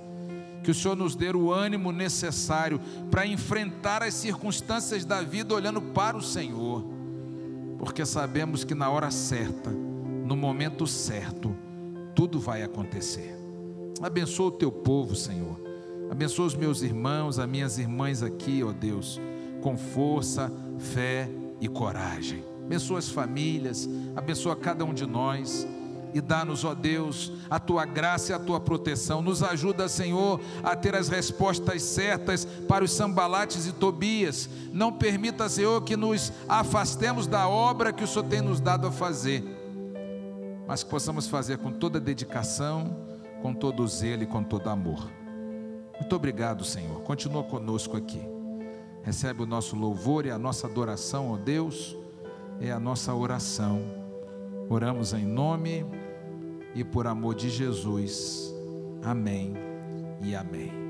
Que 0.64 0.72
o 0.72 0.74
Senhor 0.74 0.96
nos 0.96 1.16
dê 1.16 1.30
o 1.30 1.52
ânimo 1.52 1.92
necessário 1.92 2.80
para 3.12 3.28
enfrentar 3.28 4.02
as 4.02 4.14
circunstâncias 4.14 5.06
da 5.06 5.22
vida 5.22 5.54
olhando 5.54 5.82
para 5.82 6.18
o 6.18 6.22
Senhor, 6.22 6.84
porque 7.78 8.06
sabemos 8.06 8.64
que 8.64 8.74
na 8.74 8.90
hora 8.90 9.12
certa, 9.12 9.70
no 10.24 10.36
momento 10.36 10.88
certo, 10.88 11.56
tudo 12.16 12.40
vai 12.40 12.64
acontecer. 12.64 13.38
Abençoa 14.02 14.48
o 14.48 14.52
teu 14.52 14.72
povo, 14.72 15.16
Senhor. 15.16 15.60
Abençoa 16.10 16.46
os 16.46 16.56
meus 16.56 16.82
irmãos, 16.82 17.40
as 17.40 17.50
minhas 17.50 17.78
irmãs 17.78 18.22
aqui, 18.24 18.64
ó 18.64 18.72
Deus, 18.72 19.20
com 19.62 19.78
força, 19.78 20.52
fé 20.78 21.30
e 21.60 21.68
coragem. 21.68 22.44
Abençoa 22.66 23.00
as 23.00 23.10
famílias, 23.10 23.90
abençoa 24.16 24.56
cada 24.56 24.86
um 24.86 24.94
de 24.94 25.06
nós 25.06 25.68
e 26.14 26.22
dá-nos, 26.22 26.64
ó 26.64 26.76
Deus, 26.76 27.32
a 27.50 27.60
tua 27.60 27.86
graça 27.86 28.32
e 28.32 28.36
a 28.36 28.40
tua 28.40 28.60
proteção. 28.60 29.22
Nos 29.22 29.42
ajuda, 29.42 29.90
Senhor, 29.90 30.40
a 30.62 30.76
ter 30.76 30.96
as 30.96 31.10
respostas 31.10 31.82
certas 31.82 32.46
para 32.68 32.84
os 32.84 32.92
sambalates 32.92 33.66
e 33.66 33.74
Tobias. 33.74 34.48
Não 34.72 34.94
permita, 34.94 35.50
Senhor, 35.50 35.82
que 35.82 35.98
nos 35.98 36.32
afastemos 36.48 37.26
da 37.26 37.48
obra 37.48 37.92
que 37.92 38.04
o 38.04 38.08
Senhor 38.08 38.26
tem 38.26 38.42
nos 38.42 38.60
dado 38.60 38.88
a 38.88 38.92
fazer, 38.92 39.44
mas 40.68 40.84
que 40.84 40.90
possamos 40.90 41.28
fazer 41.28 41.58
com 41.58 41.72
toda 41.72 42.00
dedicação, 42.00 42.96
com 43.42 43.54
todo 43.54 43.88
zelo 43.88 44.24
e 44.24 44.28
com 44.28 44.44
todo 44.44 44.70
amor. 44.70 45.12
Muito 46.00 46.16
obrigado, 46.16 46.64
Senhor. 46.64 47.02
Continua 47.02 47.44
conosco 47.44 47.96
aqui. 47.96 48.22
Recebe 49.04 49.44
o 49.44 49.46
nosso 49.46 49.76
louvor 49.76 50.26
e 50.26 50.32
a 50.32 50.40
nossa 50.40 50.68
adoração, 50.68 51.32
ó 51.32 51.38
Deus, 51.38 51.96
é 52.60 52.72
a 52.72 52.80
nossa 52.80 53.14
oração. 53.14 53.82
Oramos 54.70 55.14
em 55.14 55.26
nome 55.26 55.86
e 56.74 56.84
por 56.84 57.06
amor 57.06 57.36
de 57.36 57.50
Jesus. 57.50 58.54
Amém 59.04 59.54
e 60.22 60.36
amém. 60.36 60.74